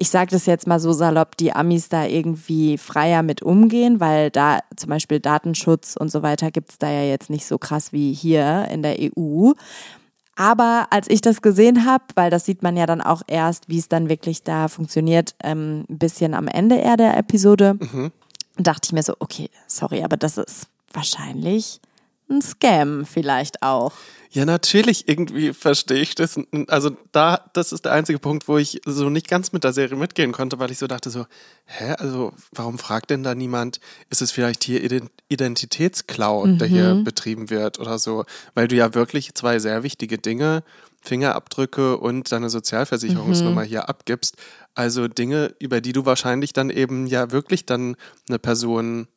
[0.00, 4.30] ich sage das jetzt mal so salopp, die Amis da irgendwie freier mit umgehen, weil
[4.30, 7.92] da zum Beispiel Datenschutz und so weiter gibt es da ja jetzt nicht so krass
[7.92, 9.52] wie hier in der EU.
[10.38, 13.78] Aber als ich das gesehen habe, weil das sieht man ja dann auch erst, wie
[13.78, 18.12] es dann wirklich da funktioniert, ähm, ein bisschen am Ende eher der Episode, mhm.
[18.56, 21.80] dachte ich mir so, okay, sorry, aber das ist wahrscheinlich
[22.30, 23.92] ein Scam vielleicht auch.
[24.30, 26.38] Ja, natürlich, irgendwie verstehe ich das.
[26.68, 29.96] Also da, das ist der einzige Punkt, wo ich so nicht ganz mit der Serie
[29.96, 31.24] mitgehen konnte, weil ich so dachte so,
[31.64, 34.82] hä, also warum fragt denn da niemand, ist es vielleicht hier
[35.28, 36.58] Identitätsklau, mhm.
[36.58, 37.04] der hier mhm.
[37.04, 38.24] betrieben wird oder so?
[38.54, 40.62] Weil du ja wirklich zwei sehr wichtige Dinge,
[41.00, 43.68] Fingerabdrücke und deine Sozialversicherungsnummer mhm.
[43.68, 44.36] hier abgibst.
[44.74, 47.96] Also Dinge, über die du wahrscheinlich dann eben ja wirklich dann
[48.28, 49.08] eine Person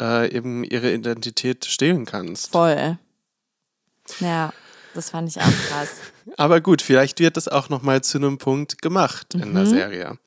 [0.00, 2.52] äh, eben ihre Identität stehlen kannst.
[2.52, 2.98] Voll.
[4.20, 4.52] Ja,
[4.94, 5.90] das fand ich auch krass.
[6.36, 9.42] Aber gut, vielleicht wird das auch nochmal zu einem Punkt gemacht mhm.
[9.42, 9.68] in der mhm.
[9.68, 10.18] Serie.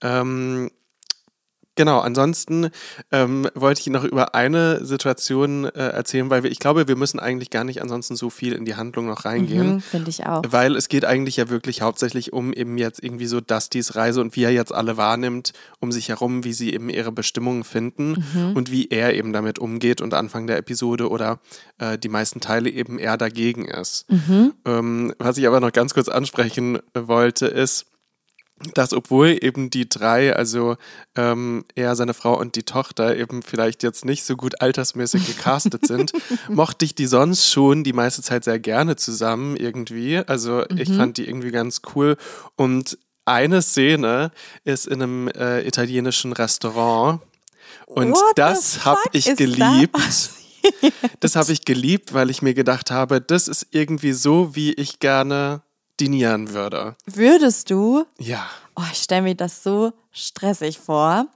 [0.00, 0.70] Ähm,
[1.78, 2.70] Genau, ansonsten
[3.12, 7.20] ähm, wollte ich noch über eine Situation äh, erzählen, weil wir, ich glaube, wir müssen
[7.20, 9.74] eigentlich gar nicht ansonsten so viel in die Handlung noch reingehen.
[9.74, 10.42] Mhm, Finde ich auch.
[10.48, 14.34] Weil es geht eigentlich ja wirklich hauptsächlich um eben jetzt irgendwie so Dustys Reise und
[14.34, 18.56] wie er jetzt alle wahrnimmt um sich herum, wie sie eben ihre Bestimmungen finden Mhm.
[18.56, 21.38] und wie er eben damit umgeht und Anfang der Episode oder
[21.78, 24.10] äh, die meisten Teile eben er dagegen ist.
[24.10, 24.52] Mhm.
[24.64, 27.86] Ähm, was ich aber noch ganz kurz ansprechen wollte, ist,
[28.74, 30.76] dass obwohl eben die drei, also
[31.16, 35.86] ähm, er, seine Frau und die Tochter eben vielleicht jetzt nicht so gut altersmäßig gecastet
[35.86, 36.12] sind,
[36.48, 40.18] mochte ich die sonst schon die meiste Zeit sehr gerne zusammen irgendwie.
[40.18, 42.16] Also ich fand die irgendwie ganz cool
[42.56, 44.32] und eine Szene
[44.64, 47.20] ist in einem äh, italienischen Restaurant
[47.86, 49.96] und What das habe ich geliebt.
[51.20, 54.98] Das habe ich geliebt, weil ich mir gedacht habe, das ist irgendwie so, wie ich
[54.98, 55.62] gerne
[56.00, 56.94] dinieren würde.
[57.06, 58.04] Würdest du?
[58.18, 58.46] Ja.
[58.76, 61.26] Oh, ich stelle mir das so stressig vor.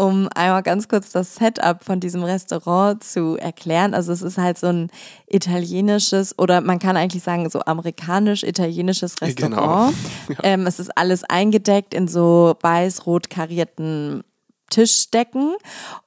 [0.00, 3.94] Um einmal ganz kurz das Setup von diesem Restaurant zu erklären.
[3.94, 4.90] Also es ist halt so ein
[5.26, 9.86] italienisches oder man kann eigentlich sagen so amerikanisch-italienisches Genau.
[9.86, 9.94] Restaurant.
[10.44, 14.22] Ähm, es ist alles eingedeckt in so weiß-rot karierten
[14.70, 15.54] Tischdecken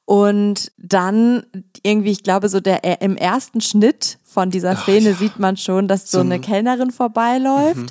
[0.05, 1.43] und dann
[1.83, 5.87] irgendwie, ich glaube, so der äh, im ersten Schnitt von dieser Szene sieht man schon,
[5.87, 7.85] dass so, eine Kellnerin vorbeiläuft Mhm.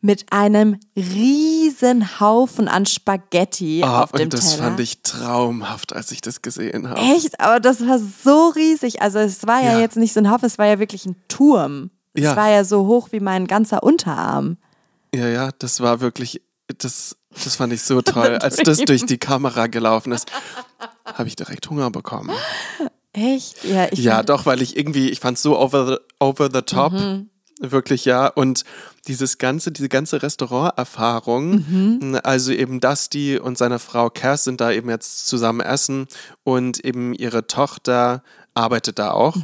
[0.00, 4.64] mit einem riesen Haufen an Spaghetti Ah, auf dem und das Teller.
[4.64, 7.00] fand ich traumhaft, als ich das gesehen habe.
[7.00, 9.02] Echt, aber das war so riesig.
[9.02, 9.80] Also es war ja, Ja.
[9.80, 11.90] jetzt nicht so ein Haufen, es war ja wirklich ein Turm.
[12.12, 12.36] Es Ja.
[12.36, 14.56] war ja so hoch wie mein ganzer Unterarm.
[15.14, 16.42] Ja, ja, das war wirklich,
[16.78, 18.36] das, das fand ich so toll.
[18.36, 20.30] Als das durch die Kamera gelaufen ist,
[21.04, 22.30] habe ich direkt Hunger bekommen.
[23.12, 23.64] Echt?
[23.64, 26.62] Ja, ich Ja, doch, weil ich irgendwie, ich fand es so over the, over the
[26.62, 26.92] top.
[27.60, 28.26] Wirklich, ja.
[28.26, 28.64] Und
[29.06, 34.90] dieses ganze, diese ganze Restauranterfahrung, also eben Dusty und seine Frau Cass sind da eben
[34.90, 36.06] jetzt zusammen essen
[36.42, 38.22] und eben ihre Tochter
[38.54, 39.36] arbeitet da auch.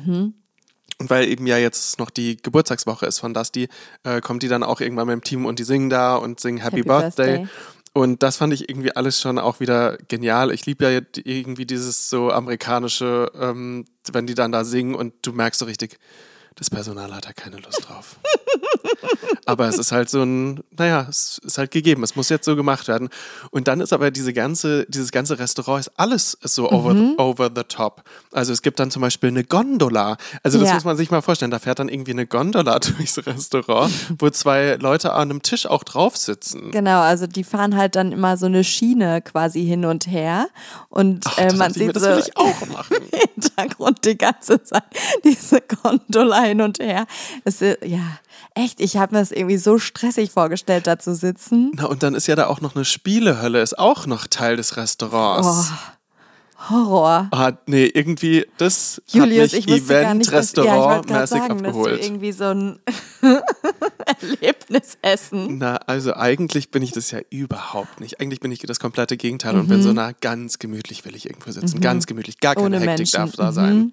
[1.00, 3.68] Und weil eben ja jetzt noch die Geburtstagswoche ist von Dusty,
[4.02, 6.58] äh, kommt die dann auch irgendwann mit dem Team und die singen da und singen
[6.58, 7.38] Happy, Happy Birthday.
[7.38, 7.48] Birthday.
[7.92, 10.52] Und das fand ich irgendwie alles schon auch wieder genial.
[10.52, 15.32] Ich liebe ja irgendwie dieses so amerikanische, ähm, wenn die dann da singen und du
[15.32, 15.98] merkst so richtig,
[16.54, 18.16] das Personal hat da keine Lust drauf.
[19.46, 22.02] aber es ist halt so ein, naja, es ist halt gegeben.
[22.02, 23.08] Es muss jetzt so gemacht werden.
[23.50, 27.50] Und dann ist aber diese ganze, dieses ganze Restaurant ist alles so over, the, over
[27.54, 28.02] the top.
[28.32, 30.16] Also es gibt dann zum Beispiel eine Gondola.
[30.42, 30.74] Also das Ja.
[30.74, 31.50] muss man sich mal vorstellen.
[31.50, 35.84] Da fährt dann irgendwie eine Gondola durchs Restaurant, wo zwei Leute an einem Tisch auch
[35.84, 36.70] drauf sitzen.
[36.70, 40.48] Genau, also die fahren halt dann immer so eine Schiene quasi hin und her
[40.88, 42.22] und Ach, äh, man sieht so im
[43.34, 44.82] Hintergrund die ganze Zeit
[45.24, 47.06] diese Gondola hin und her.
[47.44, 48.00] Es, ist- ja,
[48.54, 51.72] echt, ich habe mir das irgendwie so stressig vorgestellt, da zu sitzen.
[51.74, 54.76] Na, und dann ist ja da auch noch eine Spielehölle, ist auch noch Teil des
[54.76, 55.72] Restaurants.
[56.68, 57.28] Horror.
[57.30, 61.68] Ah, nee, irgendwie, das Julius, hat ich mich dass, ja, ich Event-Restaurant-mäßig sagen, dass du
[61.68, 62.04] abgeholt.
[62.04, 62.78] irgendwie so ein
[64.20, 65.56] Erlebnis essen.
[65.58, 68.20] Na, also eigentlich bin ich das ja überhaupt nicht.
[68.20, 71.50] Eigentlich bin ich das komplette Gegenteil und bin so, na, ganz gemütlich will ich irgendwo
[71.50, 71.80] sitzen.
[71.80, 73.16] Ganz gemütlich, gar keine Ohne Hektik Menschen.
[73.16, 73.92] darf da sein.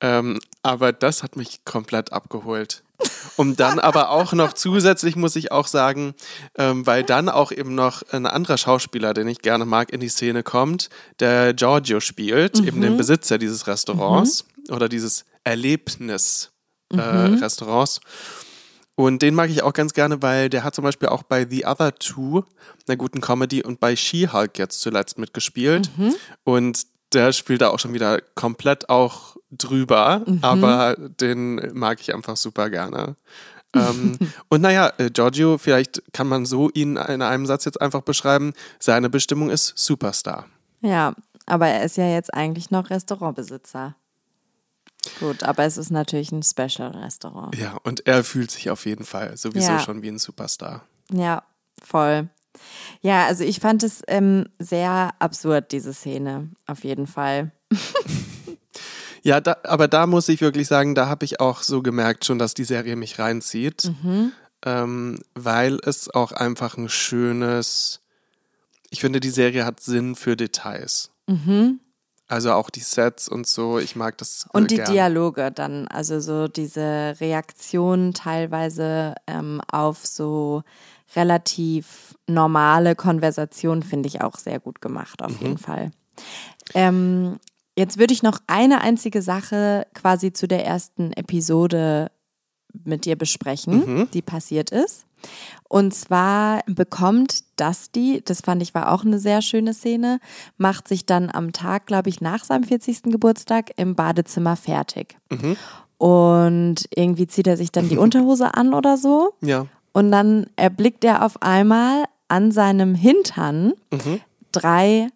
[0.00, 2.82] Ähm, aber das hat mich komplett abgeholt.
[3.36, 6.14] Und dann aber auch noch zusätzlich muss ich auch sagen,
[6.58, 10.10] ähm, weil dann auch eben noch ein anderer Schauspieler, den ich gerne mag, in die
[10.10, 18.00] Szene kommt, der Giorgio spielt, eben den Besitzer dieses Restaurants oder dieses Erlebnis-Restaurants.
[18.96, 21.64] Und den mag ich auch ganz gerne, weil der hat zum Beispiel auch bei The
[21.64, 22.44] Other Two,
[22.86, 25.90] einer guten Comedy, und bei She-Hulk jetzt zuletzt mitgespielt.
[26.44, 32.36] Und der spielt da auch schon wieder komplett auch drüber, aber den mag ich einfach
[32.36, 33.16] super gerne.
[33.74, 34.18] ähm,
[34.48, 38.52] und naja, äh, Giorgio, vielleicht kann man so ihn in einem Satz jetzt einfach beschreiben,
[38.78, 40.46] seine Bestimmung ist Superstar.
[40.80, 41.14] Ja,
[41.46, 43.94] aber er ist ja jetzt eigentlich noch Restaurantbesitzer.
[45.18, 47.56] Gut, aber es ist natürlich ein Special-Restaurant.
[47.56, 49.78] Ja, und er fühlt sich auf jeden Fall sowieso Ja.
[49.80, 50.82] schon wie ein Superstar.
[51.10, 51.42] Ja,
[51.82, 52.28] voll.
[53.00, 57.52] Ja, also ich fand es ähm, sehr absurd, diese Szene, auf jeden Fall.
[59.22, 62.38] Ja, da, aber da muss ich wirklich sagen, da habe ich auch so gemerkt schon,
[62.38, 63.92] dass die Serie mich reinzieht,
[64.64, 68.00] ähm, weil es auch einfach ein schönes,
[68.88, 71.10] ich finde, die Serie hat Sinn für Details.
[72.28, 74.46] Also auch die Sets und so, ich mag das.
[74.46, 74.90] äh, Und die gern.
[74.90, 80.62] Dialoge dann, also so diese Reaktionen teilweise ähm, auf so
[81.16, 85.90] relativ normale Konversationen finde ich auch sehr gut gemacht, auf jeden Fall.
[86.74, 87.38] Ähm,
[87.76, 92.10] jetzt würde ich noch eine einzige Sache quasi zu der ersten Episode
[92.84, 94.10] mit dir besprechen, mhm.
[94.12, 95.06] die passiert ist.
[95.68, 100.18] Und zwar bekommt Dusty, das fand ich war auch eine sehr schöne Szene,
[100.56, 103.02] macht sich dann am Tag, glaube ich, nach seinem 40.
[103.04, 105.18] Geburtstag im Badezimmer fertig.
[105.30, 105.56] Mhm.
[105.98, 109.34] Und irgendwie zieht er sich dann die Unterhose an oder so.
[109.42, 109.66] Ja.
[109.92, 114.20] Und dann erblickt er auf einmal an seinem Hintern mhm.
[114.52, 115.08] drei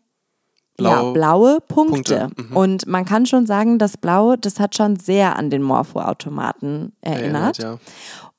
[0.76, 2.28] Blau, ja, blaue Punkte.
[2.28, 2.42] Punkte.
[2.42, 2.56] Mhm.
[2.56, 7.58] Und man kann schon sagen, das Blau, das hat schon sehr an den Morpho-Automaten erinnert.
[7.58, 7.78] erinnert ja.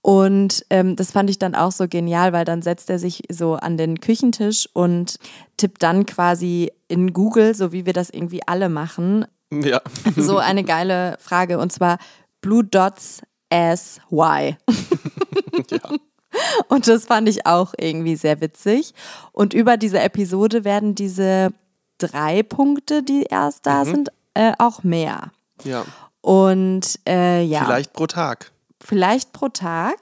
[0.01, 3.55] Und ähm, das fand ich dann auch so genial, weil dann setzt er sich so
[3.55, 5.17] an den Küchentisch und
[5.57, 9.81] tippt dann quasi in Google, so wie wir das irgendwie alle machen, ja.
[10.15, 11.57] so eine geile Frage.
[11.57, 11.97] Und zwar
[12.41, 14.57] Blue Dots as Y.
[15.71, 15.79] ja.
[16.67, 18.93] Und das fand ich auch irgendwie sehr witzig.
[19.31, 21.53] Und über diese Episode werden diese
[21.97, 23.89] drei Punkte, die erst da mhm.
[23.89, 25.31] sind, äh, auch mehr.
[25.63, 25.85] Ja.
[26.21, 27.65] Und äh, ja.
[27.65, 28.51] Vielleicht pro Tag.
[28.81, 29.97] Vielleicht pro Tag.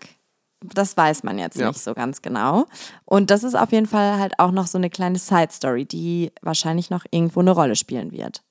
[0.62, 1.68] Das weiß man jetzt ja.
[1.68, 2.68] nicht so ganz genau.
[3.04, 6.90] Und das ist auf jeden Fall halt auch noch so eine kleine Side-Story, die wahrscheinlich
[6.90, 8.42] noch irgendwo eine Rolle spielen wird.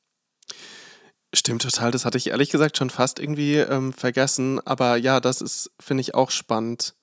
[1.35, 4.61] Stimmt total, das hatte ich ehrlich gesagt schon fast irgendwie ähm, vergessen.
[4.67, 6.95] Aber ja, das ist, finde ich, auch spannend.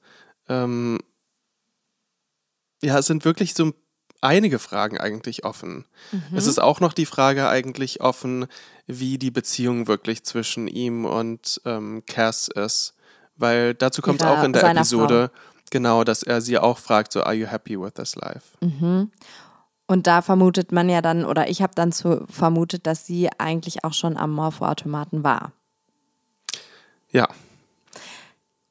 [0.49, 0.99] Ähm,
[2.81, 3.73] ja, es sind wirklich so
[4.21, 5.85] einige Fragen eigentlich offen.
[6.12, 6.35] Mhm.
[6.38, 8.47] Es ist auch noch die Frage eigentlich offen,
[8.88, 12.95] wie die Beziehung wirklich zwischen ihm und ähm, Cass ist.
[13.35, 15.63] Weil dazu kommt auch in der Episode, Frau.
[15.71, 18.57] genau, dass er sie auch fragt, so, are you happy with this life?
[18.59, 19.12] Mhm.
[19.88, 23.83] Und da vermutet man ja dann, oder ich habe dann so vermutet, dass sie eigentlich
[23.83, 25.53] auch schon am Morpho-Automaten war.
[27.12, 27.27] Ja.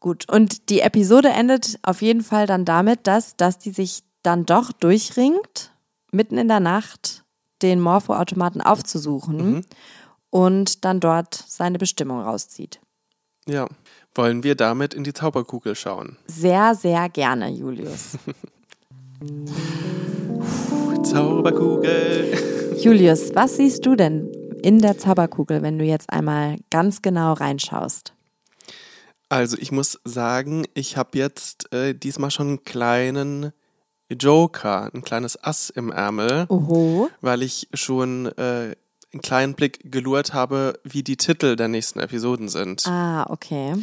[0.01, 4.47] Gut, und die Episode endet auf jeden Fall dann damit, dass, dass die sich dann
[4.47, 5.73] doch durchringt,
[6.13, 7.25] mitten in der Nacht
[7.63, 9.65] den Morpho-Automaten aufzusuchen mhm.
[10.31, 12.81] und dann dort seine Bestimmung rauszieht.
[13.47, 13.67] Ja.
[14.15, 16.17] Wollen wir damit in die Zauberkugel schauen?
[16.27, 18.19] Sehr, sehr gerne, Julius.
[21.03, 22.37] Zauberkugel.
[22.79, 24.31] Julius, was siehst du denn
[24.63, 28.13] in der Zauberkugel, wenn du jetzt einmal ganz genau reinschaust?
[29.29, 33.53] Also ich muss sagen, ich habe jetzt äh, diesmal schon einen kleinen
[34.11, 37.11] Joker, ein kleines Ass im Ärmel, Oho.
[37.21, 38.75] weil ich schon äh,
[39.13, 42.87] einen kleinen Blick gelurrt habe, wie die Titel der nächsten Episoden sind.
[42.87, 43.75] Ah, okay.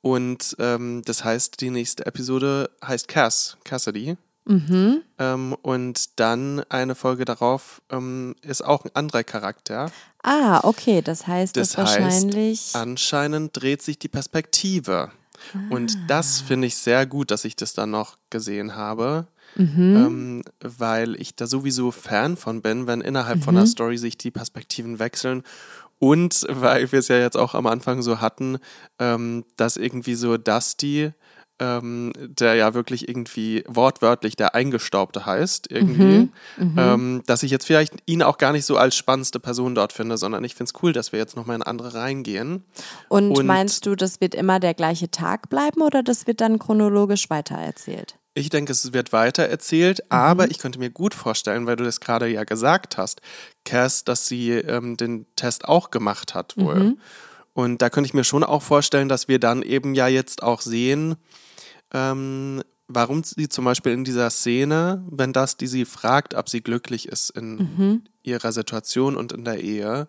[0.00, 4.16] Und ähm, das heißt, die nächste Episode heißt Cass, Cassidy.
[4.44, 5.02] Mhm.
[5.18, 9.90] Ähm, und dann eine Folge darauf ähm, ist auch ein anderer Charakter.
[10.22, 11.00] Ah, okay.
[11.02, 12.60] Das heißt, das, das wahrscheinlich.
[12.60, 15.10] Heißt, anscheinend dreht sich die Perspektive.
[15.54, 15.58] Ah.
[15.70, 19.26] Und das finde ich sehr gut, dass ich das dann noch gesehen habe.
[19.54, 19.96] Mhm.
[19.96, 23.42] Ähm, weil ich da sowieso Fan von bin, wenn innerhalb mhm.
[23.42, 25.42] von einer Story sich die Perspektiven wechseln.
[25.98, 28.58] Und weil wir es ja jetzt auch am Anfang so hatten,
[28.98, 31.12] ähm, dass irgendwie so Dusty,
[31.58, 36.32] ähm, der ja wirklich irgendwie wortwörtlich der Eingestaubte heißt, irgendwie, mhm.
[36.56, 36.78] mhm.
[36.78, 40.16] Ähm, dass ich jetzt vielleicht ihn auch gar nicht so als spannendste Person dort finde,
[40.18, 42.64] sondern ich finde es cool, dass wir jetzt nochmal in andere reingehen.
[43.08, 46.58] Und, Und meinst du, das wird immer der gleiche Tag bleiben oder das wird dann
[46.58, 48.16] chronologisch weitererzählt?
[48.34, 50.06] Ich denke, es wird weiter erzählt, mhm.
[50.16, 53.20] aber ich könnte mir gut vorstellen, weil du das gerade ja gesagt hast,
[53.64, 56.80] Cass, dass sie ähm, den Test auch gemacht hat wohl.
[56.80, 56.98] Mhm.
[57.54, 60.60] Und da könnte ich mir schon auch vorstellen, dass wir dann eben ja jetzt auch
[60.60, 61.16] sehen,
[61.92, 66.62] ähm, warum sie zum Beispiel in dieser Szene, wenn das die sie fragt, ob sie
[66.62, 68.02] glücklich ist in mhm.
[68.22, 70.08] ihrer Situation und in der Ehe,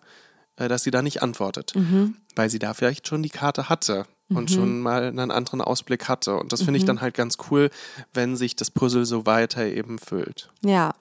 [0.56, 1.74] äh, dass sie da nicht antwortet.
[1.74, 2.16] Mhm.
[2.34, 4.54] Weil sie da vielleicht schon die Karte hatte und mhm.
[4.54, 6.36] schon mal einen anderen Ausblick hatte.
[6.36, 6.88] Und das finde ich mhm.
[6.88, 7.70] dann halt ganz cool,
[8.12, 10.50] wenn sich das Puzzle so weiter eben füllt.
[10.62, 10.94] Ja.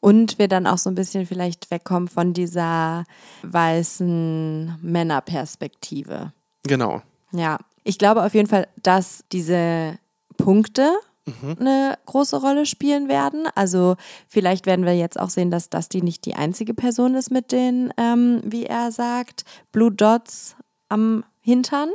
[0.00, 3.04] Und wir dann auch so ein bisschen vielleicht wegkommen von dieser
[3.42, 6.32] weißen Männerperspektive.
[6.64, 7.02] Genau.
[7.32, 7.58] Ja.
[7.84, 9.98] Ich glaube auf jeden Fall, dass diese
[10.36, 10.90] Punkte
[11.26, 11.56] mhm.
[11.58, 13.46] eine große Rolle spielen werden.
[13.54, 13.96] Also
[14.28, 17.52] vielleicht werden wir jetzt auch sehen, dass das die nicht die einzige Person ist mit
[17.52, 20.56] den, ähm, wie er sagt, Blue Dots
[20.88, 21.90] am Hintern,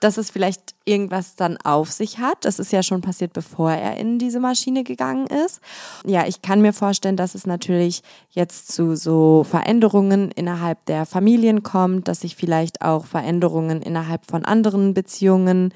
[0.00, 2.44] dass es vielleicht irgendwas dann auf sich hat.
[2.44, 5.60] Das ist ja schon passiert, bevor er in diese Maschine gegangen ist.
[6.06, 11.62] Ja, ich kann mir vorstellen, dass es natürlich jetzt zu so Veränderungen innerhalb der Familien
[11.62, 15.74] kommt, dass sich vielleicht auch Veränderungen innerhalb von anderen Beziehungen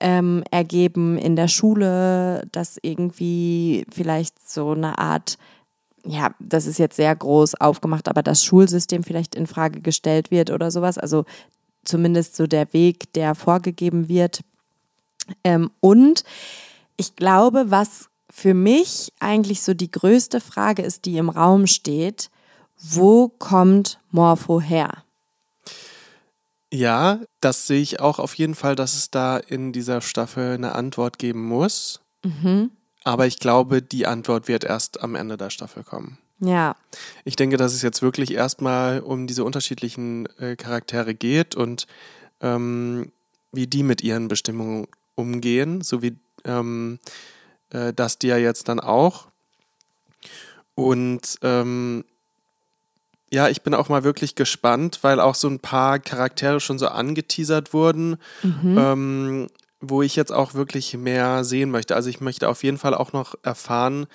[0.00, 5.38] ähm, ergeben in der Schule, dass irgendwie vielleicht so eine Art
[6.06, 10.50] ja, das ist jetzt sehr groß aufgemacht, aber das Schulsystem vielleicht in Frage gestellt wird
[10.50, 10.98] oder sowas.
[10.98, 11.24] Also
[11.84, 14.40] zumindest so der Weg, der vorgegeben wird.
[15.42, 16.24] Ähm, und
[16.96, 22.30] ich glaube, was für mich eigentlich so die größte Frage ist, die im Raum steht,
[22.76, 25.04] wo kommt Morpho her?
[26.72, 30.74] Ja, das sehe ich auch auf jeden Fall, dass es da in dieser Staffel eine
[30.74, 32.00] Antwort geben muss.
[32.24, 32.72] Mhm.
[33.04, 36.18] Aber ich glaube, die Antwort wird erst am Ende der Staffel kommen.
[36.46, 36.76] Ja.
[37.24, 41.86] Ich denke, dass es jetzt wirklich erstmal um diese unterschiedlichen äh, Charaktere geht und
[42.40, 43.10] ähm,
[43.52, 46.98] wie die mit ihren Bestimmungen umgehen, so wie ähm,
[47.70, 49.26] äh, das die ja jetzt dann auch.
[50.74, 52.04] Und ähm,
[53.30, 56.88] ja, ich bin auch mal wirklich gespannt, weil auch so ein paar Charaktere schon so
[56.88, 58.76] angeteasert wurden, Mhm.
[58.78, 59.46] ähm,
[59.80, 61.94] wo ich jetzt auch wirklich mehr sehen möchte.
[61.94, 64.06] Also ich möchte auf jeden Fall auch noch erfahren,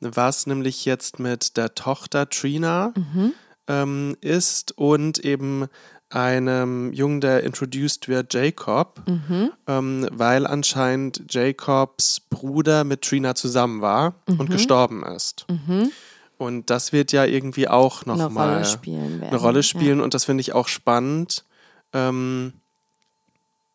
[0.00, 3.32] was nämlich jetzt mit der Tochter Trina Mhm.
[3.68, 5.66] ähm, ist und eben
[6.08, 9.50] einem Jungen, der introduced wird, Jacob, Mhm.
[9.66, 15.46] ähm, weil anscheinend Jacobs Bruder mit Trina zusammen war und gestorben ist.
[15.50, 15.90] Mhm.
[16.38, 20.26] Und das wird ja irgendwie auch Eine nochmal Rolle spielen eine Rolle spielen und das
[20.26, 21.44] finde ich auch spannend.
[21.92, 22.52] Ähm,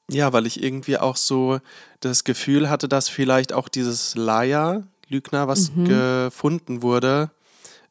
[0.09, 1.59] ja, weil ich irgendwie auch so
[2.01, 5.85] das Gefühl hatte, dass vielleicht auch dieses Liar, Lügner, was Mhm.
[5.85, 7.29] gefunden wurde,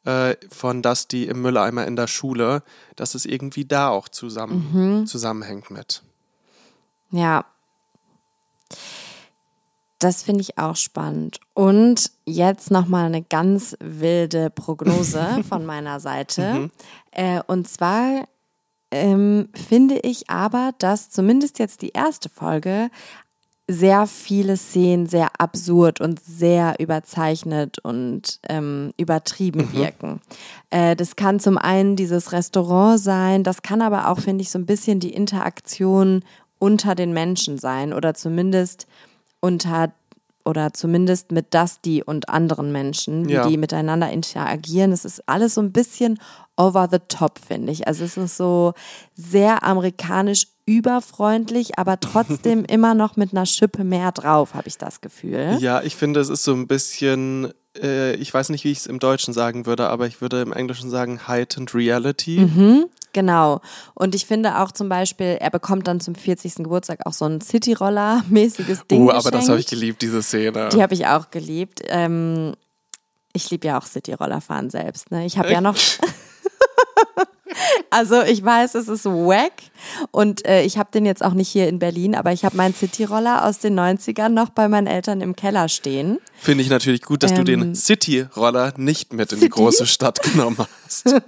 [0.05, 2.63] äh, von Dusty im Mülleimer in der Schule,
[2.97, 5.07] dass es irgendwie da auch zusammen, Mhm.
[5.07, 6.03] zusammenhängt mit.
[7.11, 7.45] Ja.
[9.99, 11.41] Das finde ich auch spannend.
[11.53, 16.71] Und jetzt nochmal eine ganz wilde Prognose von meiner Seite.
[17.11, 18.27] Äh, und zwar
[18.93, 22.91] ähm, finde ich aber, dass zumindest jetzt die erste Folge
[23.73, 30.21] sehr viele Szenen sehr absurd und sehr überzeichnet und ähm, übertrieben wirken.
[30.71, 34.59] Äh, das kann zum einen dieses Restaurant sein, das kann aber auch, finde ich, so
[34.59, 36.25] ein bisschen die Interaktion
[36.59, 38.87] unter den Menschen sein oder zumindest
[39.41, 39.93] unter
[40.45, 43.47] oder zumindest mit Dusty und anderen Menschen, wie Ja.
[43.47, 44.91] die miteinander interagieren.
[44.91, 46.19] Es ist alles so ein bisschen
[46.57, 47.87] over the top, finde ich.
[47.87, 48.73] Also es ist so
[49.15, 55.01] sehr amerikanisch überfreundlich, aber trotzdem immer noch mit einer Schippe mehr drauf, habe ich das
[55.01, 55.57] Gefühl.
[55.59, 58.87] Ja, ich finde, es ist so ein bisschen, äh, ich weiß nicht, wie ich es
[58.87, 62.41] im Deutschen sagen würde, aber ich würde im Englischen sagen heightened reality.
[62.41, 62.85] Mhm.
[63.13, 63.61] Genau.
[63.95, 66.55] Und ich finde auch zum Beispiel, er bekommt dann zum 40.
[66.57, 69.09] Geburtstag auch so ein Cityroller-mäßiges Ding.
[69.09, 69.71] Oh, aber das habe ich geschenkt.
[69.71, 70.69] geliebt, diese Szene.
[70.69, 71.81] Die habe ich auch geliebt.
[71.89, 72.53] Ähm,
[73.33, 75.11] ich liebe ja auch Cityroller fahren selbst.
[75.11, 75.27] Ne?
[75.27, 75.77] Ich habe ja noch.
[77.91, 79.53] Also ich weiß, es ist wack
[80.11, 82.75] und äh, ich habe den jetzt auch nicht hier in Berlin, aber ich habe meinen
[82.75, 86.19] Cityroller aus den 90ern noch bei meinen Eltern im Keller stehen.
[86.39, 90.23] Finde ich natürlich gut, dass du den Ähm, City-Roller nicht mit in die große Stadt
[90.23, 91.15] genommen hast.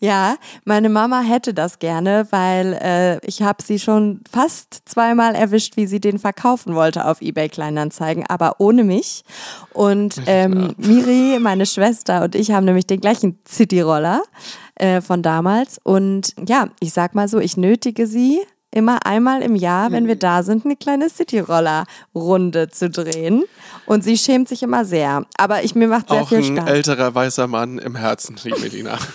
[0.00, 0.34] Ja,
[0.64, 5.86] meine Mama hätte das gerne, weil äh, ich habe sie schon fast zweimal erwischt, wie
[5.86, 9.22] sie den verkaufen wollte auf eBay Kleinanzeigen, aber ohne mich.
[9.72, 14.22] Und ähm, Miri, meine Schwester und ich haben nämlich den gleichen Cityroller
[14.82, 15.78] äh, von damals.
[15.84, 18.40] Und ja, ich sag mal so, ich nötige sie
[18.74, 23.44] immer einmal im Jahr, wenn wir da sind, eine kleine Cityroller-Runde zu drehen.
[23.86, 25.24] Und sie schämt sich immer sehr.
[25.36, 26.70] Aber ich mir macht sehr Auch viel ein Spaß.
[26.70, 28.98] älterer weißer Mann im Herzen, liebe Melina.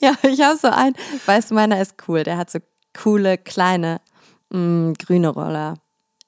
[0.00, 0.94] Ja, ich habe so einen,
[1.26, 2.22] weißt du, meiner ist cool.
[2.22, 2.60] Der hat so
[2.96, 4.00] coole, kleine,
[4.50, 5.74] mh, grüne Roller.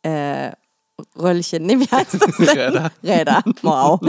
[0.03, 0.51] Äh,
[1.17, 2.49] Röllchen, nee, wie heißt das denn?
[2.49, 2.91] Räder.
[3.03, 4.01] Räder, wow.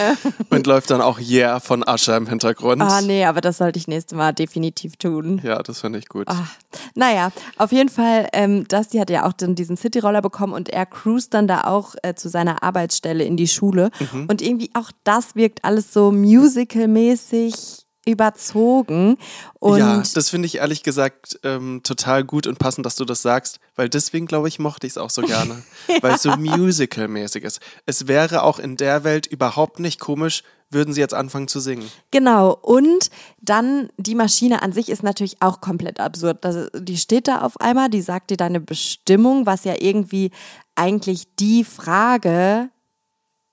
[0.50, 2.82] Und läuft dann auch Yeah von Ascher im Hintergrund.
[2.82, 5.40] Ah, nee, aber das sollte ich nächstes Mal definitiv tun.
[5.42, 6.28] Ja, das finde ich gut.
[6.28, 6.46] Ah,
[6.94, 10.86] naja, auf jeden Fall, ähm, Dusty hat ja auch dann diesen Cityroller bekommen und er
[10.86, 13.90] cruist dann da auch äh, zu seiner Arbeitsstelle in die Schule.
[14.12, 14.26] Mhm.
[14.28, 19.18] Und irgendwie auch das wirkt alles so musical-mäßig überzogen.
[19.58, 23.20] Und ja, das finde ich ehrlich gesagt ähm, total gut und passend, dass du das
[23.20, 25.62] sagst, weil deswegen, glaube ich, mochte ich es auch so gerne,
[26.00, 27.60] weil es so musical-mäßig ist.
[27.84, 31.88] Es wäre auch in der Welt überhaupt nicht komisch, würden sie jetzt anfangen zu singen.
[32.10, 36.44] Genau, und dann die Maschine an sich ist natürlich auch komplett absurd.
[36.44, 40.30] Das, die steht da auf einmal, die sagt dir deine Bestimmung, was ja irgendwie
[40.74, 42.70] eigentlich die Frage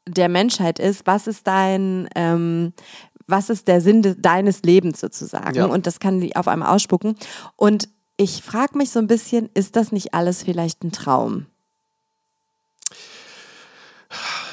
[0.08, 1.06] der Menschheit ist.
[1.06, 2.74] Was ist dein, ähm,
[3.28, 5.56] was ist der Sinn de deines Lebens sozusagen?
[5.56, 5.66] Ja.
[5.66, 7.16] Und das kann die auf einmal ausspucken.
[7.56, 11.48] Und ich frage mich so ein bisschen, ist das nicht alles vielleicht ein Traum?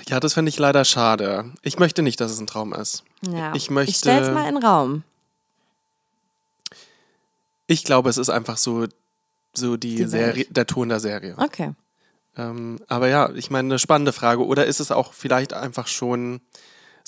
[0.09, 1.53] Ja, das finde ich leider schade.
[1.63, 3.05] Ich möchte nicht, dass es ein Traum ist.
[3.31, 3.55] Ja.
[3.55, 5.03] Ich möchte- Ich stell's mal in den Raum.
[7.67, 8.87] Ich glaube, es ist einfach so,
[9.55, 11.35] so die, Die Serie, der Ton der Serie.
[11.37, 11.73] Okay.
[12.37, 14.45] Ähm, aber ja, ich meine, eine spannende Frage.
[14.45, 16.41] Oder ist es auch vielleicht einfach schon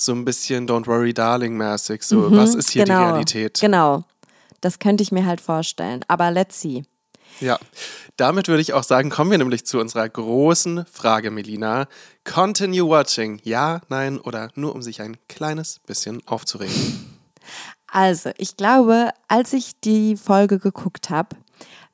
[0.03, 2.03] so ein bisschen Don't Worry Darling mäßig?
[2.03, 3.59] So, was ist hier genau, die Realität?
[3.61, 4.03] Genau.
[4.61, 6.05] Das könnte ich mir halt vorstellen.
[6.07, 6.83] Aber let's see.
[7.39, 7.59] Ja,
[8.17, 11.87] damit würde ich auch sagen, kommen wir nämlich zu unserer großen Frage, Melina.
[12.23, 17.19] Continue watching, ja, nein oder nur um sich ein kleines bisschen aufzuregen.
[17.87, 21.35] Also, ich glaube, als ich die Folge geguckt habe,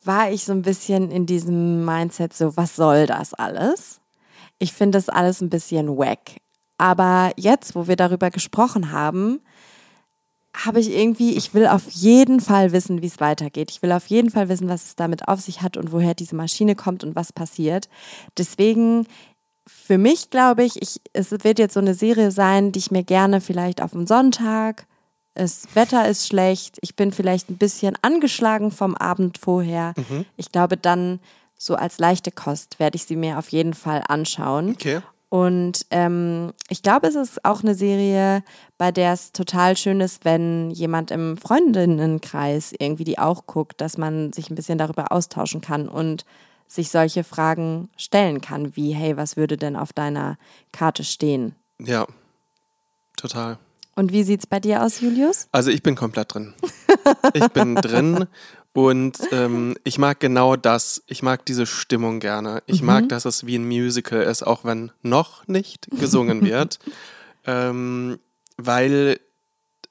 [0.03, 3.99] war ich so ein bisschen in diesem Mindset so, was soll das alles?
[4.59, 6.19] Ich finde das alles ein bisschen wack.
[6.79, 9.41] Aber jetzt, wo wir darüber gesprochen haben,
[10.55, 13.69] habe ich irgendwie, ich will auf jeden Fall wissen, wie es weitergeht.
[13.69, 16.35] Ich will auf jeden Fall wissen, was es damit auf sich hat und woher diese
[16.35, 17.89] Maschine kommt und was passiert.
[18.37, 19.05] Deswegen,
[19.67, 23.03] für mich glaube ich, ich, es wird jetzt so eine Serie sein, die ich mir
[23.03, 24.87] gerne vielleicht auf dem Sonntag,
[25.35, 29.93] das Wetter ist schlecht, ich bin vielleicht ein bisschen angeschlagen vom Abend vorher.
[29.95, 30.25] Mhm.
[30.35, 31.19] Ich glaube, dann
[31.57, 34.71] so als leichte Kost werde ich sie mir auf jeden Fall anschauen.
[34.71, 35.01] Okay.
[35.29, 38.43] Und ähm, ich glaube, es ist auch eine Serie,
[38.79, 43.97] bei der es total schön ist, wenn jemand im Freundinnenkreis irgendwie die auch guckt, dass
[43.97, 46.25] man sich ein bisschen darüber austauschen kann und
[46.67, 50.37] sich solche Fragen stellen kann, wie, hey, was würde denn auf deiner
[50.71, 51.55] Karte stehen?
[51.79, 52.07] Ja,
[53.15, 53.59] total.
[53.95, 55.47] Und wie sieht es bei dir aus, Julius?
[55.51, 56.53] Also ich bin komplett drin.
[57.33, 58.27] Ich bin drin
[58.79, 61.03] und ähm, ich mag genau das.
[61.07, 62.63] Ich mag diese Stimmung gerne.
[62.65, 62.87] Ich mhm.
[62.87, 66.79] mag, dass es wie ein Musical ist, auch wenn noch nicht gesungen wird.
[67.45, 68.19] ähm,
[68.55, 69.19] weil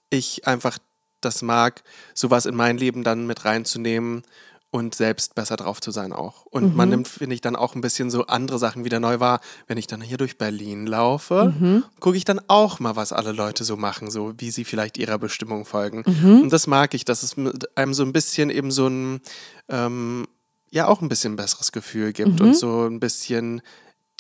[0.09, 0.79] ich einfach
[1.21, 1.83] das mag,
[2.15, 4.23] sowas in mein Leben dann mit reinzunehmen
[4.71, 6.45] und selbst besser drauf zu sein auch.
[6.45, 6.77] Und mhm.
[6.77, 9.41] man nimmt, finde ich, dann auch ein bisschen so andere Sachen wieder neu wahr.
[9.67, 11.85] Wenn ich dann hier durch Berlin laufe, mhm.
[12.01, 15.19] gucke ich dann auch mal, was alle Leute so machen, so wie sie vielleicht ihrer
[15.19, 16.05] Bestimmung folgen.
[16.07, 16.43] Mhm.
[16.43, 17.37] Und das mag ich, dass es
[17.77, 19.21] einem so ein bisschen eben so ein,
[19.69, 20.27] ähm,
[20.71, 22.55] ja, auch ein bisschen besseres Gefühl gibt und mhm.
[22.55, 23.63] so ein bisschen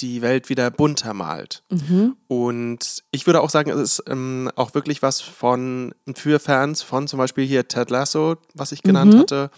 [0.00, 1.62] die Welt wieder bunter malt.
[1.70, 2.16] Mhm.
[2.28, 7.08] Und ich würde auch sagen, es ist ähm, auch wirklich was von für Fans von
[7.08, 9.18] zum Beispiel hier Ted Lasso, was ich genannt mhm.
[9.18, 9.50] hatte,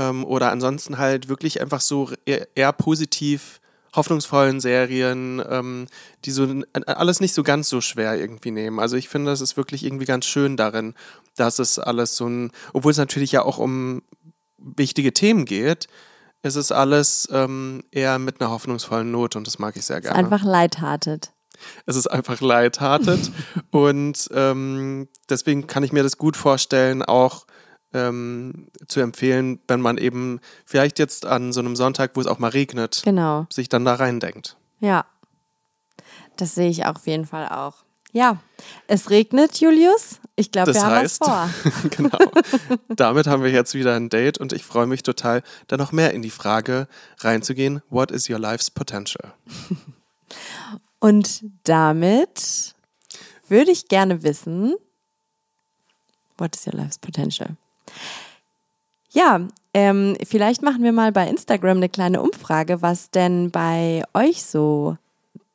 [0.00, 3.60] ähm, oder ansonsten halt wirklich einfach so eher, eher positiv
[3.94, 5.86] hoffnungsvollen Serien, ähm,
[6.24, 6.46] die so
[6.86, 8.78] alles nicht so ganz so schwer irgendwie nehmen.
[8.78, 10.94] Also ich finde, das ist wirklich irgendwie ganz schön darin,
[11.36, 14.02] dass es alles so ein, obwohl es natürlich ja auch um
[14.58, 15.88] wichtige Themen geht,
[16.42, 20.16] es ist alles ähm, eher mit einer hoffnungsvollen Note und das mag ich sehr gerne.
[20.16, 21.32] Es ist einfach lighthearted.
[21.84, 23.30] Es ist einfach lighthearted
[23.70, 27.44] und ähm, deswegen kann ich mir das gut vorstellen, auch
[27.92, 32.38] ähm, zu empfehlen, wenn man eben vielleicht jetzt an so einem Sonntag, wo es auch
[32.38, 33.46] mal regnet, genau.
[33.50, 34.56] sich dann da reindenkt.
[34.80, 35.04] Ja,
[36.36, 37.84] das sehe ich auf jeden Fall auch.
[38.12, 38.40] Ja,
[38.88, 40.20] es regnet, Julius.
[40.34, 41.90] Ich glaube, wir haben heißt, was vor.
[41.90, 42.18] genau.
[42.88, 46.12] Damit haben wir jetzt wieder ein Date und ich freue mich total, da noch mehr
[46.12, 46.88] in die Frage
[47.18, 47.82] reinzugehen.
[47.88, 49.32] What is your life's potential?
[51.00, 52.74] Und damit
[53.48, 54.74] würde ich gerne wissen,
[56.36, 57.56] what is your life's potential?
[59.12, 59.40] Ja,
[59.74, 64.96] ähm, vielleicht machen wir mal bei Instagram eine kleine Umfrage, was denn bei euch so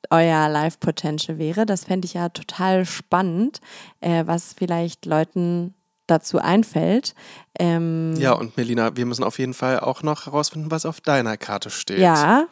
[0.10, 1.66] euer Life Potential wäre.
[1.66, 3.62] Das fände ich ja total spannend,
[4.02, 5.74] äh, was vielleicht Leuten
[6.08, 7.16] dazu einfällt.
[7.58, 11.38] Ähm, ja, und Melina, wir müssen auf jeden Fall auch noch herausfinden, was auf deiner
[11.38, 12.00] Karte steht.
[12.00, 12.46] Ja,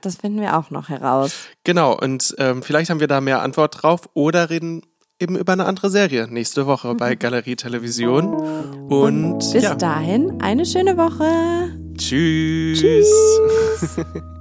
[0.00, 1.32] das finden wir auch noch heraus.
[1.64, 4.82] Genau, und ähm, vielleicht haben wir da mehr Antwort drauf oder reden
[5.20, 8.34] eben über eine andere Serie nächste Woche bei Galerie Television.
[8.34, 9.74] Und, und bis ja.
[9.74, 11.78] dahin eine schöne Woche.
[11.96, 12.80] Tschüss.
[12.80, 13.96] Tschüss.